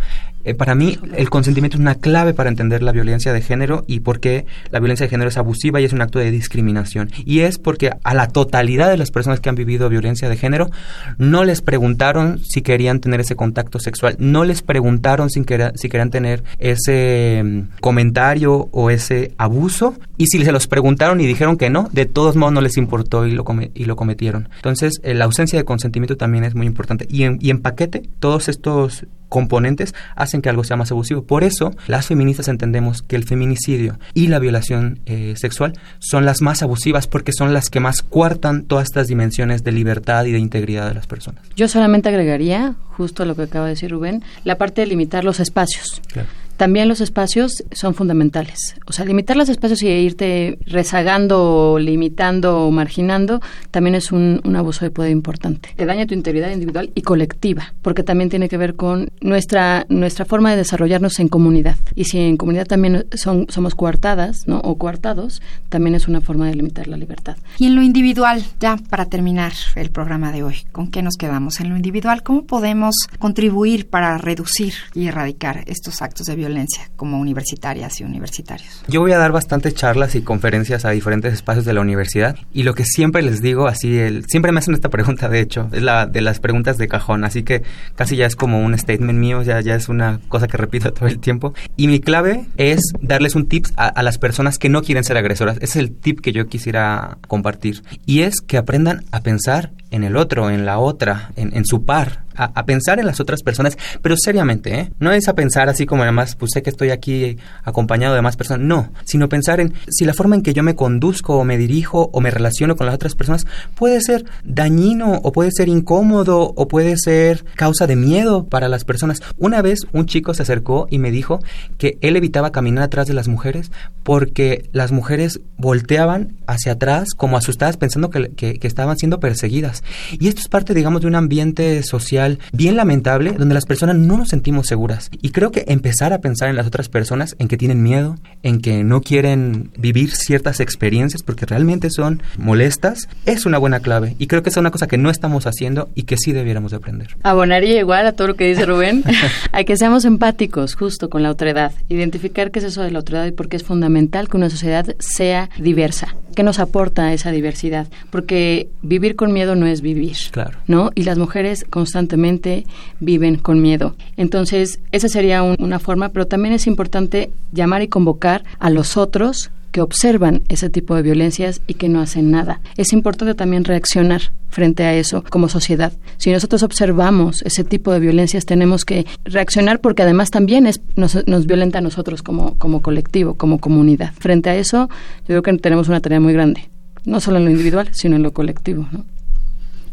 Eh, 0.45 0.55
para 0.55 0.75
mí, 0.75 0.99
el 1.17 1.31
consentimiento 1.31 1.77
es 1.77 1.81
una 1.81 1.97
clave 1.97 2.35
para 2.35 2.49
entender 2.49 2.83
la 2.83 2.93
violencia 2.93 3.33
de 3.33 3.41
género 3.41 3.85
y 3.87 4.01
por 4.01 4.21
qué 4.21 4.47
la 4.71 4.79
violencia 4.79 5.07
de 5.07 5.11
género 5.11 5.29
es 5.29 5.37
abusiva 5.37 5.81
y 5.81 5.85
es 5.85 5.93
un 5.93 6.01
acto 6.01 6.19
de 6.19 6.31
discriminación. 6.31 7.11
Y 7.25 7.41
es 7.41 7.59
porque 7.59 7.91
a 8.03 8.15
la 8.15 8.29
totalidad 8.29 8.91
de 8.91 8.97
las 8.97 9.11
personas 9.11 9.41
que 9.41 9.49
han 9.49 9.55
vivido 9.55 9.89
violencia 9.89 10.29
de 10.29 10.37
género 10.37 10.71
no 11.19 11.45
les 11.45 11.61
preguntaron 11.61 12.41
si 12.45 12.63
querían 12.63 13.01
tener 13.01 13.21
ese 13.21 13.37
contacto 13.37 13.79
sexual, 13.79 14.17
no 14.19 14.45
les 14.45 14.63
preguntaron 14.63 15.31
si, 15.31 15.45
querían 15.45 16.11
tener 16.11 16.45
ese 16.59 17.43
mm, 17.45 17.81
comentario 17.81 18.69
o 18.73 18.91
ese 18.91 19.33
abuso 19.39 19.95
y 20.17 20.27
si 20.27 20.45
se 20.45 20.53
los 20.53 20.67
preguntaron 20.67 21.21
y 21.21 21.27
dijeron 21.27 21.57
que 21.57 21.71
no, 21.71 21.89
de 21.93 22.07
todos 22.07 22.37
modos 22.37 22.53
no 22.53 22.61
les 22.61 22.77
importó 22.77 23.27
y 23.27 23.33
lo, 23.33 23.45
y 23.75 23.85
lo 23.85 23.97
cometieron. 23.97 24.49
Entonces, 24.57 25.01
eh, 25.03 25.15
la 25.15 25.25
ausencia 25.25 25.59
de 25.59 25.65
consentimiento 25.65 26.17
también 26.17 26.45
es 26.45 26.55
muy 26.55 26.67
importante. 26.67 27.07
Y 27.09 27.23
en, 27.25 27.39
y 27.41 27.51
en 27.51 27.61
paquete, 27.61 28.03
todos 28.19 28.49
estos 28.49 29.07
componentes 29.29 29.95
que 30.43 30.49
algo 30.49 30.65
sea 30.65 30.77
más 30.77 30.91
abusivo. 30.91 31.23
Por 31.23 31.45
eso, 31.45 31.73
las 31.87 32.07
feministas 32.07 32.49
entendemos 32.49 33.03
que 33.03 33.17
el 33.17 33.25
feminicidio 33.25 33.99
y 34.15 34.29
la 34.29 34.39
violación 34.39 35.01
eh, 35.07 35.35
sexual 35.37 35.73
son 35.99 36.25
las 36.25 36.43
más 36.43 36.63
abusivas 36.63 37.07
porque 37.07 37.33
son 37.33 37.53
las 37.53 37.71
que 37.71 37.81
más 37.81 38.03
cuartan 38.03 38.65
todas 38.65 38.87
estas 38.87 39.09
dimensiones 39.09 39.65
de 39.65 39.73
libertad 39.73 40.25
y 40.27 40.33
de 40.33 40.39
integridad 40.39 40.89
de 40.89 40.95
las 40.95 41.07
personas. 41.07 41.43
Yo 41.57 41.69
solamente 41.69 42.09
agregaría, 42.09 42.75
justo 42.91 43.23
a 43.23 43.27
lo 43.27 43.35
que 43.35 43.43
acaba 43.43 43.67
de 43.67 43.71
decir 43.73 43.91
Rubén, 43.91 44.23
la 44.45 44.57
parte 44.57 44.83
de 44.83 44.87
limitar 44.87 45.25
los 45.25 45.41
espacios. 45.41 46.01
Claro. 46.09 46.29
También 46.59 46.89
los 46.89 47.01
espacios 47.01 47.63
son 47.71 47.95
fundamentales. 47.95 48.75
O 48.85 48.93
sea, 48.93 49.05
limitar 49.05 49.37
los 49.37 49.49
espacios 49.49 49.81
y 49.85 49.87
irte 49.87 50.59
rezagando, 50.67 51.79
limitando 51.79 52.67
o 52.67 52.73
marginando 52.73 53.41
también 53.71 53.95
es 53.95 54.11
un, 54.11 54.41
un 54.43 54.57
abuso 54.57 54.85
de 54.85 54.91
poder 54.91 55.13
importante. 55.13 55.71
Que 55.77 55.87
daña 55.87 56.05
tu 56.05 56.15
integridad 56.15 56.51
individual 56.51 56.91
y 56.97 57.03
colectiva, 57.03 57.73
porque 57.81 58.03
también 58.03 58.29
tiene 58.29 58.49
que 58.49 58.57
ver 58.57 58.75
con 58.75 59.09
nuestra, 59.21 59.87
nuestra 59.89 60.25
forma 60.25 60.51
de 60.51 60.57
desarrollarnos 60.57 61.21
en 61.21 61.29
comunidad. 61.29 61.77
Y 61.95 62.07
si 62.07 62.19
en 62.19 62.37
comunidad 62.37 62.67
también 62.67 63.07
son, 63.15 63.47
somos 63.49 63.77
coartadas 63.77 64.49
¿no? 64.49 64.59
o 64.59 64.79
coartados, 64.79 65.41
también 65.69 65.95
es 65.95 66.09
una 66.09 66.21
forma 66.21 66.49
de 66.49 66.57
limitar 66.57 66.89
la 66.89 66.97
libertad. 66.97 67.37
Y 67.59 67.67
en 67.67 67.77
lo 67.77 67.83
individual, 67.83 68.43
ya 68.59 68.79
para 68.91 69.05
terminar 69.05 69.53
el 69.77 69.91
programa 69.91 70.33
de 70.33 70.43
hoy, 70.43 70.57
¿con 70.73 70.91
qué 70.91 71.03
nos 71.03 71.15
quedamos? 71.15 71.61
En 71.61 71.71
lo 71.71 71.77
individual, 71.77 72.25
¿cómo 72.25 72.47
podemos 72.47 72.97
contribuir 73.21 73.89
para 73.89 74.19
reducir 74.19 74.75
y 74.93 75.07
erradicar 75.07 75.63
estos 75.69 76.03
actos 76.03 76.27
de 76.27 76.35
violencia 76.35 76.48
como 76.97 77.19
universitarias 77.19 78.01
y 78.01 78.05
universitarios? 78.05 78.83
Yo 78.89 79.01
voy 79.01 79.13
a 79.13 79.19
dar 79.19 79.33
bastantes 79.33 79.75
charlas 79.75 80.15
y 80.15 80.23
conferencias 80.23 80.85
a 80.85 80.91
diferentes 80.91 81.33
espacios 81.33 81.65
de 81.65 81.75
la 81.75 81.81
universidad 81.81 82.37
y 82.53 82.63
lo 82.63 82.75
que 82.75 82.85
siempre 82.85 83.23
les 83.23 83.41
digo, 83.41 83.67
así, 83.67 83.99
el, 83.99 84.25
siempre 84.27 84.53
me 84.53 84.59
hacen 84.59 84.75
esta 84.75 84.89
pregunta, 84.89 85.29
de 85.29 85.41
hecho, 85.41 85.69
es 85.73 85.83
la 85.83 86.07
de 86.07 86.21
las 86.21 86.41
preguntas 86.41 86.77
de 86.79 86.89
cajón, 86.89 87.25
así 87.25 87.43
que 87.43 87.63
casi 87.95 88.17
ya 88.17 88.27
es 88.27 88.37
como 88.37 88.61
un 88.61 88.77
statement 88.77 89.19
mío, 89.19 89.43
ya, 89.43 89.61
ya 89.61 89.75
es 89.75 89.89
una 89.89 90.21
cosa 90.29 90.49
que 90.49 90.57
repito 90.57 90.93
todo 90.93 91.09
el 91.09 91.19
tiempo. 91.19 91.55
Y 91.77 91.89
mi 91.89 92.01
clave 92.01 92.47
es 92.57 92.81
darles 93.01 93.35
un 93.35 93.49
tip 93.49 93.67
a, 93.77 93.87
a 93.87 94.03
las 94.03 94.19
personas 94.19 94.59
que 94.59 94.69
no 94.69 94.83
quieren 94.83 95.05
ser 95.05 95.17
agresoras. 95.17 95.57
Ese 95.57 95.65
es 95.65 95.77
el 95.77 95.93
tip 95.93 96.21
que 96.21 96.33
yo 96.33 96.47
quisiera 96.47 97.19
compartir. 97.27 97.83
Y 98.07 98.23
es 98.23 98.41
que 98.41 98.57
aprendan 98.57 99.05
a 99.11 99.21
pensar 99.21 99.71
en 99.91 100.05
el 100.05 100.17
otro, 100.17 100.51
en 100.51 100.67
la 100.67 100.79
otra, 100.79 101.33
en, 101.37 101.65
su 101.65 101.85
par, 101.85 102.25
a, 102.35 102.65
pensar 102.67 103.01
en 103.01 103.07
las 103.07 103.21
otras 103.21 103.43
personas, 103.43 103.77
pero 104.03 104.17
seriamente, 104.17 104.79
¿eh? 104.79 104.93
No 104.99 105.13
es 105.13 105.29
a 105.29 105.35
pensar 105.35 105.69
así 105.69 105.87
como 105.87 106.03
además, 106.03 106.37
pues 106.37 106.51
sé 106.53 106.63
que 106.63 106.71
estoy 106.71 106.91
aquí 106.91 107.39
acompañado 107.65 108.15
de 108.15 108.23
más 108.23 108.37
personas, 108.37 108.67
no, 108.67 108.93
sino 109.05 109.29
pensar 109.29 109.61
en 109.61 109.75
si 109.89 110.05
la 110.05 110.15
forma 110.15 110.37
en 110.37 110.43
que 110.43 110.53
yo 110.53 110.63
me 110.63 110.77
conduzco 110.77 111.39
o 111.39 111.45
me 111.45 111.57
dirijo 111.57 112.11
o 112.13 112.21
me 112.21 112.31
relaciono 112.31 112.77
con 112.77 112.87
las 112.87 112.95
otras 112.95 113.15
personas 113.15 113.47
puede 113.75 114.01
ser 114.01 114.25
dañino 114.45 115.21
o 115.23 115.33
puede 115.33 115.51
ser 115.53 115.69
incómodo 115.69 116.53
o 116.55 116.69
puede 116.69 116.97
ser 116.97 117.45
causa 117.55 117.87
de 117.87 117.97
miedo 117.97 118.47
para 118.47 118.69
las 118.69 118.85
personas. 118.85 119.21
Una 119.37 119.63
vez 119.63 119.81
un 119.93 120.07
chico 120.07 120.35
se 120.35 120.43
acercó 120.43 120.87
y 120.91 120.99
me 120.99 121.11
dijo 121.11 121.41
que 121.79 121.99
él 122.03 122.17
evitaba 122.17 122.53
caminar 122.53 122.85
atrás 122.85 123.07
de 123.07 123.15
las 123.15 123.29
mujeres 123.29 123.71
porque 124.03 124.69
las 124.73 124.93
mujeres 124.93 125.41
volteaban 125.57 126.37
hacia 126.47 126.73
atrás 126.73 127.09
como 127.17 127.37
asustadas 127.37 127.77
pensando 127.77 128.11
que 128.11 128.59
estaban 128.63 128.97
siendo 128.97 129.21
perseguidas. 129.21 129.78
Y 130.19 130.29
esto 130.29 130.41
es 130.41 130.49
parte, 130.49 130.75
digamos, 130.75 131.03
de 131.03 131.09
un 131.09 131.15
ambiente 131.15 131.83
social 131.83 132.39
bien 132.53 132.77
lamentable 132.77 133.33
donde 133.33 133.55
las 133.55 133.67
personas 133.67 133.97
no 133.97 134.17
nos 134.17 134.29
sentimos 134.29 134.67
seguras. 134.67 135.11
Y 135.23 135.31
creo 135.31 135.51
que 135.51 135.65
empezar 135.69 136.13
a 136.13 136.21
pensar 136.21 136.49
en 136.49 136.57
las 136.57 136.67
otras 136.67 136.89
personas, 136.89 137.37
en 137.39 137.49
que 137.49 137.57
tienen 137.57 137.83
miedo, 137.83 138.17
en 138.43 138.61
que 138.61 138.85
no 138.85 139.01
quieren 139.01 139.71
vivir 139.77 140.11
ciertas 140.11 140.61
experiencias 140.61 141.23
porque 141.23 141.47
realmente 141.47 141.91
son 141.91 142.23
molestas, 142.37 143.09
es 143.27 143.47
una 143.47 143.59
buena 143.59 143.81
clave. 143.81 144.15
Y 144.19 144.27
creo 144.27 144.43
que 144.43 144.51
es 144.51 144.57
una 144.57 144.71
cosa 144.71 144.87
que 144.87 144.99
no 144.99 145.11
estamos 145.11 145.47
haciendo 145.47 145.89
y 145.95 146.03
que 146.03 146.17
sí 146.17 146.33
debiéramos 146.33 146.73
de 146.73 146.79
aprender. 146.79 147.17
Abonaría 147.23 147.79
igual 147.79 148.07
a 148.07 148.13
todo 148.13 148.29
lo 148.29 148.37
que 148.37 148.49
dice 148.49 148.67
Rubén, 148.67 149.05
a 149.53 149.65
que 149.65 149.77
seamos 149.77 150.05
empáticos 150.05 150.75
justo 150.75 151.09
con 151.11 151.23
la 151.23 151.31
otredad, 151.31 151.73
identificar 151.89 152.51
qué 152.51 152.59
es 152.59 152.67
eso 152.67 152.83
de 152.83 152.91
la 152.91 153.01
otredad 153.01 153.27
y 153.27 153.33
por 153.33 153.49
qué 153.49 153.57
es 153.57 153.65
fundamental 153.65 154.29
que 154.29 154.37
una 154.37 154.51
sociedad 154.51 154.87
sea 154.99 155.51
diversa. 155.59 156.15
¿Qué 156.35 156.43
nos 156.45 156.61
aporta 156.61 157.13
esa 157.13 157.33
diversidad? 157.33 157.89
Porque 158.11 158.69
vivir 158.83 159.17
con 159.17 159.33
miedo 159.33 159.57
no 159.57 159.67
es 159.69 159.81
vivir. 159.81 160.17
Claro. 160.31 160.59
¿No? 160.67 160.91
Y 160.95 161.05
las 161.05 161.19
mujeres 161.19 161.65
constantemente 161.69 162.67
viven 163.01 163.37
con 163.37 163.63
miedo. 163.63 163.95
Entonces, 164.17 164.81
esa 164.93 165.09
sería 165.09 165.43
una 165.43 165.79
forma, 165.79 166.11
pero 166.11 166.27
también 166.27 166.55
es 166.55 166.67
importante 166.67 167.31
llamar 167.53 167.83
y 167.83 167.89
convocar 167.89 168.45
a 168.59 168.71
los 168.71 168.97
otros 168.97 169.51
que 169.71 169.81
observan 169.81 170.43
ese 170.49 170.71
tipo 170.71 170.95
de 170.95 171.03
violencias 171.03 171.61
y 171.67 171.75
que 171.75 171.89
no 171.89 172.01
hacen 172.01 172.31
nada. 172.31 172.61
Es 172.77 172.93
importante 172.93 173.35
también 173.35 173.65
reaccionar 173.65 174.33
frente 174.49 174.85
a 174.85 174.95
eso 174.95 175.23
como 175.29 175.49
sociedad. 175.49 175.93
Si 176.17 176.31
nosotros 176.31 176.63
observamos 176.63 177.43
ese 177.43 177.65
tipo 177.65 177.93
de 177.93 178.01
violencias, 178.01 178.47
tenemos 178.47 178.85
que 178.85 179.07
reaccionar 179.25 179.81
porque 179.81 180.03
además 180.03 180.31
también 180.31 180.67
es, 180.67 180.81
nos, 180.97 181.27
nos 181.27 181.47
violenta 181.47 181.79
a 181.79 181.83
nosotros 181.83 182.23
como, 182.23 182.59
como 182.59 182.81
colectivo, 182.81 183.35
como 183.35 183.61
comunidad. 183.61 184.13
Frente 184.19 184.51
a 184.51 184.57
eso, 184.57 184.89
yo 185.21 185.27
creo 185.27 185.43
que 185.43 185.59
tenemos 185.59 185.89
una 185.89 186.01
tarea 186.01 186.21
muy 186.21 186.33
grande, 186.33 186.71
no 187.05 187.21
solo 187.21 187.39
en 187.39 187.45
lo 187.45 187.51
individual, 187.51 187.89
sino 187.93 188.17
en 188.17 188.23
lo 188.23 188.33
colectivo. 188.33 188.89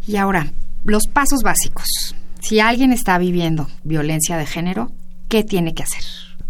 Y 0.08 0.18
ahora, 0.18 0.52
los 0.84 1.08
pasos 1.08 1.42
básicos. 1.44 2.16
Si 2.40 2.60
alguien 2.60 2.92
está 2.92 3.18
viviendo 3.18 3.68
violencia 3.84 4.38
de 4.38 4.46
género, 4.46 4.92
¿qué 5.30 5.44
tiene 5.44 5.74
que 5.74 5.84
hacer? 5.84 6.04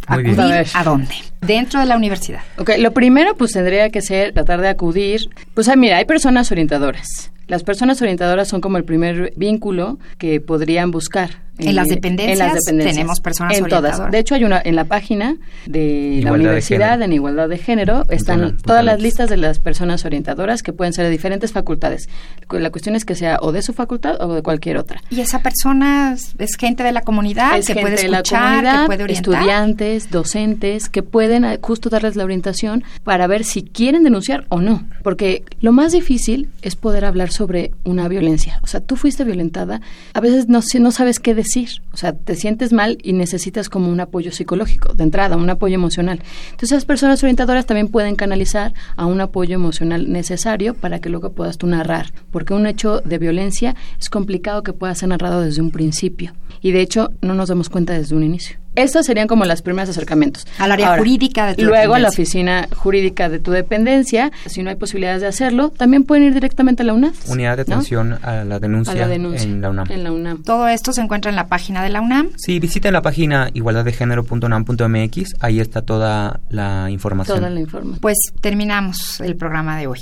¿Acudir 0.07 0.67
a, 0.73 0.83
dónde? 0.83 1.15
Dentro 1.41 1.79
de 1.79 1.85
la 1.85 1.95
universidad. 1.95 2.41
Ok, 2.57 2.71
lo 2.77 2.91
primero 2.91 3.35
pues 3.35 3.51
tendría 3.53 3.89
que 3.89 4.01
ser 4.01 4.33
tratar 4.33 4.61
de 4.61 4.69
acudir. 4.69 5.29
Pues 5.53 5.69
mira, 5.77 5.97
hay 5.97 6.05
personas 6.05 6.51
orientadoras. 6.51 7.31
Las 7.47 7.63
personas 7.63 8.01
orientadoras 8.01 8.47
son 8.47 8.61
como 8.61 8.77
el 8.77 8.83
primer 8.83 9.33
vínculo 9.35 9.99
que 10.17 10.41
podrían 10.41 10.91
buscar 10.91 11.45
en, 11.57 11.75
las 11.75 11.87
dependencias, 11.87 12.53
tenemos 12.65 13.21
personas 13.21 13.57
en 13.57 13.67
todas. 13.67 14.11
De 14.11 14.19
hecho, 14.19 14.35
hay 14.35 14.43
una 14.43 14.61
en 14.63 14.75
la 14.75 14.85
página 14.85 15.37
de 15.65 16.19
la 16.23 16.33
universidad 16.33 17.01
en 17.01 17.13
igualdad 17.13 17.47
de 17.47 17.57
género 17.57 18.03
están 18.09 18.57
todas 18.57 18.83
las 18.83 19.01
listas 19.01 19.29
de 19.29 19.37
las 19.37 19.59
personas 19.59 20.05
orientadoras 20.05 20.63
que 20.63 20.73
pueden 20.73 20.93
ser 20.93 21.05
de 21.05 21.11
diferentes 21.11 21.51
facultades. 21.53 22.09
La 22.51 22.71
cuestión 22.71 22.95
es 22.95 23.05
que 23.05 23.15
sea 23.15 23.39
o 23.41 23.51
de 23.51 23.61
su 23.61 23.73
facultad 23.73 24.21
o 24.21 24.33
de 24.33 24.41
cualquier 24.41 24.77
otra. 24.77 25.01
Y 25.09 25.21
esa 25.21 25.41
persona 25.41 26.15
es 26.37 26.55
gente 26.55 26.83
de 26.83 26.91
la 26.91 27.01
comunidad 27.01 27.63
que 27.63 27.75
puede 27.75 27.95
escuchar, 27.95 28.63
que 28.63 28.85
puede 28.85 29.03
orientar. 29.03 29.33
Estudiantes, 29.35 30.11
docentes 30.11 30.89
que 30.89 31.03
pueden 31.03 31.45
eh, 31.45 31.59
justo 31.61 31.89
darles 31.89 32.15
la 32.15 32.23
orientación 32.23 32.83
para 33.03 33.27
ver 33.27 33.43
si 33.43 33.63
quieren 33.63 34.03
denunciar 34.03 34.45
o 34.49 34.59
no, 34.59 34.85
porque 35.03 35.43
lo 35.61 35.71
más 35.71 35.91
difícil 35.93 36.49
es 36.61 36.75
poder 36.75 37.05
hablar 37.05 37.31
sobre 37.35 37.71
una 37.83 38.07
violencia. 38.07 38.59
O 38.63 38.67
sea, 38.67 38.79
tú 38.79 38.95
fuiste 38.95 39.23
violentada, 39.23 39.81
a 40.13 40.19
veces 40.19 40.47
no 40.47 40.61
no 40.79 40.91
sabes 40.91 41.19
qué 41.19 41.35
decir. 41.35 41.69
O 41.93 41.97
sea, 41.97 42.13
te 42.13 42.35
sientes 42.35 42.73
mal 42.73 42.97
y 43.03 43.13
necesitas 43.13 43.69
como 43.69 43.89
un 43.89 43.99
apoyo 43.99 44.31
psicológico, 44.31 44.93
de 44.93 45.03
entrada, 45.03 45.37
un 45.37 45.49
apoyo 45.49 45.75
emocional. 45.75 46.21
Entonces, 46.45 46.71
esas 46.71 46.85
personas 46.85 47.21
orientadoras 47.23 47.65
también 47.65 47.87
pueden 47.87 48.15
canalizar 48.15 48.73
a 48.95 49.05
un 49.05 49.21
apoyo 49.21 49.55
emocional 49.55 50.11
necesario 50.11 50.73
para 50.73 50.99
que 50.99 51.09
luego 51.09 51.31
puedas 51.31 51.57
tú 51.57 51.67
narrar. 51.67 52.11
Porque 52.31 52.53
un 52.53 52.67
hecho 52.67 53.01
de 53.01 53.17
violencia 53.17 53.75
es 53.99 54.09
complicado 54.09 54.63
que 54.63 54.73
pueda 54.73 54.95
ser 54.95 55.09
narrado 55.09 55.41
desde 55.41 55.61
un 55.61 55.71
principio. 55.71 56.33
Y 56.61 56.71
de 56.71 56.81
hecho, 56.81 57.11
no 57.21 57.35
nos 57.35 57.49
damos 57.49 57.69
cuenta 57.69 57.93
desde 57.93 58.15
un 58.15 58.23
inicio. 58.23 58.64
Estos 58.75 59.05
serían 59.05 59.27
como 59.27 59.45
los 59.45 59.61
primeros 59.61 59.89
acercamientos. 59.89 60.45
Al 60.59 60.71
área 60.71 60.97
jurídica 60.97 61.47
de 61.47 61.55
tu 61.55 61.65
Luego 61.65 61.95
a 61.95 61.99
la 61.99 62.09
oficina 62.09 62.67
jurídica 62.75 63.29
de 63.29 63.39
tu 63.39 63.51
dependencia. 63.51 64.31
Si 64.45 64.63
no 64.63 64.69
hay 64.69 64.75
posibilidades 64.75 65.21
de 65.21 65.27
hacerlo, 65.27 65.69
también 65.69 66.03
pueden 66.03 66.25
ir 66.25 66.33
directamente 66.33 66.83
a 66.83 66.85
la 66.85 66.93
UNAM. 66.93 67.13
Unidad 67.27 67.55
de 67.57 67.63
atención 67.63 68.19
a, 68.21 68.43
la 68.43 68.59
denuncia 68.59 68.93
en, 68.93 69.61
la 69.61 69.69
UNAM. 69.69 69.91
en 69.91 70.03
la 70.03 70.11
UNAM. 70.11 70.43
Todo 70.43 70.67
esto 70.67 70.93
se 70.93 71.01
encuentra 71.01 71.29
en 71.29 71.35
la 71.35 71.47
página 71.47 71.83
de 71.83 71.89
la 71.89 72.01
UNAM. 72.01 72.29
Sí, 72.37 72.59
visiten 72.59 72.93
la 72.93 73.01
página 73.01 73.49
igualdaddegénero.unam.mx. 73.53 75.35
Ahí 75.39 75.59
está 75.59 75.81
toda 75.81 76.39
la 76.49 76.89
información. 76.89 77.37
Toda 77.37 77.49
la 77.49 77.59
información. 77.59 77.99
Pues 77.99 78.17
terminamos 78.41 79.19
el 79.21 79.35
programa 79.35 79.77
de 79.77 79.87
hoy. 79.87 79.99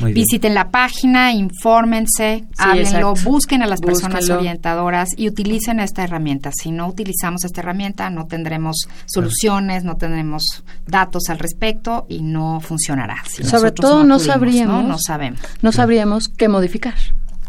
Visiten 0.00 0.54
la 0.54 0.70
página, 0.70 1.32
infórmense, 1.32 2.44
háblenlo, 2.56 3.14
busquen 3.24 3.62
a 3.62 3.66
las 3.66 3.80
personas 3.80 4.28
orientadoras 4.30 5.10
y 5.16 5.28
utilicen 5.28 5.80
esta 5.80 6.04
herramienta. 6.04 6.50
Si 6.52 6.70
no 6.70 6.88
utilizamos 6.88 7.44
esta 7.44 7.60
herramienta, 7.60 8.08
no 8.10 8.26
tendremos 8.26 8.88
soluciones, 9.06 9.84
no 9.84 9.96
tendremos 9.96 10.64
datos 10.86 11.28
al 11.28 11.38
respecto 11.38 12.06
y 12.08 12.22
no 12.22 12.60
funcionará. 12.60 13.22
Sobre 13.42 13.72
todo 13.72 14.04
no, 14.04 14.18
sabríamos, 14.18 14.84
¿no? 14.84 14.98
sabemos. 14.98 15.40
No 15.62 15.72
sabríamos 15.72 16.28
qué 16.28 16.48
modificar 16.48 16.94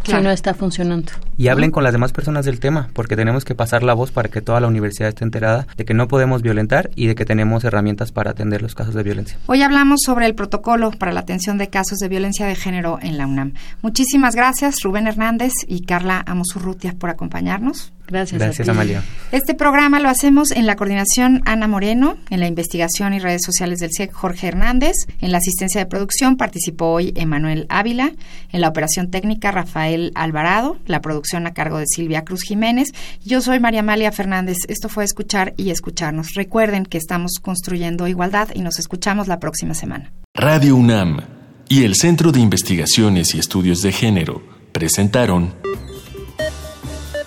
si 0.03 0.13
no 0.13 0.31
está 0.31 0.53
funcionando. 0.53 1.11
Y 1.37 1.47
hablen 1.47 1.71
con 1.71 1.83
las 1.83 1.93
demás 1.93 2.11
personas 2.11 2.45
del 2.45 2.59
tema, 2.59 2.89
porque 2.93 3.15
tenemos 3.15 3.45
que 3.45 3.55
pasar 3.55 3.83
la 3.83 3.93
voz 3.93 4.11
para 4.11 4.29
que 4.29 4.41
toda 4.41 4.59
la 4.59 4.67
universidad 4.67 5.09
esté 5.09 5.23
enterada 5.23 5.67
de 5.77 5.85
que 5.85 5.93
no 5.93 6.07
podemos 6.07 6.41
violentar 6.41 6.91
y 6.95 7.07
de 7.07 7.15
que 7.15 7.25
tenemos 7.25 7.63
herramientas 7.63 8.11
para 8.11 8.31
atender 8.31 8.61
los 8.61 8.75
casos 8.75 8.93
de 8.93 9.03
violencia. 9.03 9.37
Hoy 9.47 9.61
hablamos 9.61 10.01
sobre 10.05 10.25
el 10.25 10.35
protocolo 10.35 10.91
para 10.91 11.11
la 11.11 11.21
atención 11.21 11.57
de 11.57 11.69
casos 11.69 11.99
de 11.99 12.07
violencia 12.07 12.45
de 12.45 12.55
género 12.55 12.99
en 13.01 13.17
la 13.17 13.27
UNAM. 13.27 13.53
Muchísimas 13.81 14.35
gracias, 14.35 14.81
Rubén 14.83 15.07
Hernández 15.07 15.53
y 15.67 15.81
Carla 15.81 16.23
Amosurrutia, 16.25 16.95
por 16.97 17.09
acompañarnos. 17.09 17.93
Gracias. 18.11 18.39
Gracias, 18.39 18.67
Amalia. 18.69 19.03
Este 19.31 19.53
programa 19.53 19.99
lo 19.99 20.09
hacemos 20.09 20.51
en 20.51 20.65
la 20.65 20.75
coordinación 20.75 21.41
Ana 21.45 21.67
Moreno, 21.67 22.17
en 22.29 22.39
la 22.39 22.47
investigación 22.47 23.13
y 23.13 23.19
redes 23.19 23.41
sociales 23.43 23.79
del 23.79 23.91
CIEC 23.91 24.11
Jorge 24.11 24.47
Hernández, 24.47 24.95
en 25.19 25.31
la 25.31 25.37
asistencia 25.37 25.79
de 25.79 25.85
producción 25.85 26.37
participó 26.37 26.87
hoy 26.87 27.13
Emanuel 27.15 27.65
Ávila, 27.69 28.11
en 28.51 28.61
la 28.61 28.67
operación 28.67 29.09
técnica 29.09 29.51
Rafael 29.51 30.11
Alvarado, 30.15 30.77
la 30.85 31.01
producción 31.01 31.47
a 31.47 31.53
cargo 31.53 31.77
de 31.77 31.85
Silvia 31.87 32.23
Cruz 32.23 32.43
Jiménez. 32.43 32.89
Yo 33.25 33.41
soy 33.41 33.59
María 33.59 33.81
Amalia 33.81 34.11
Fernández. 34.11 34.57
Esto 34.67 34.89
fue 34.89 35.03
Escuchar 35.03 35.53
y 35.57 35.69
Escucharnos. 35.71 36.33
Recuerden 36.35 36.85
que 36.85 36.97
estamos 36.97 37.39
construyendo 37.41 38.07
igualdad 38.07 38.49
y 38.53 38.61
nos 38.61 38.79
escuchamos 38.79 39.27
la 39.27 39.39
próxima 39.39 39.73
semana. 39.73 40.11
Radio 40.33 40.75
UNAM 40.75 41.21
y 41.69 41.83
el 41.83 41.95
Centro 41.95 42.31
de 42.31 42.39
Investigaciones 42.39 43.33
y 43.35 43.39
Estudios 43.39 43.81
de 43.81 43.91
Género 43.91 44.41
presentaron 44.71 45.53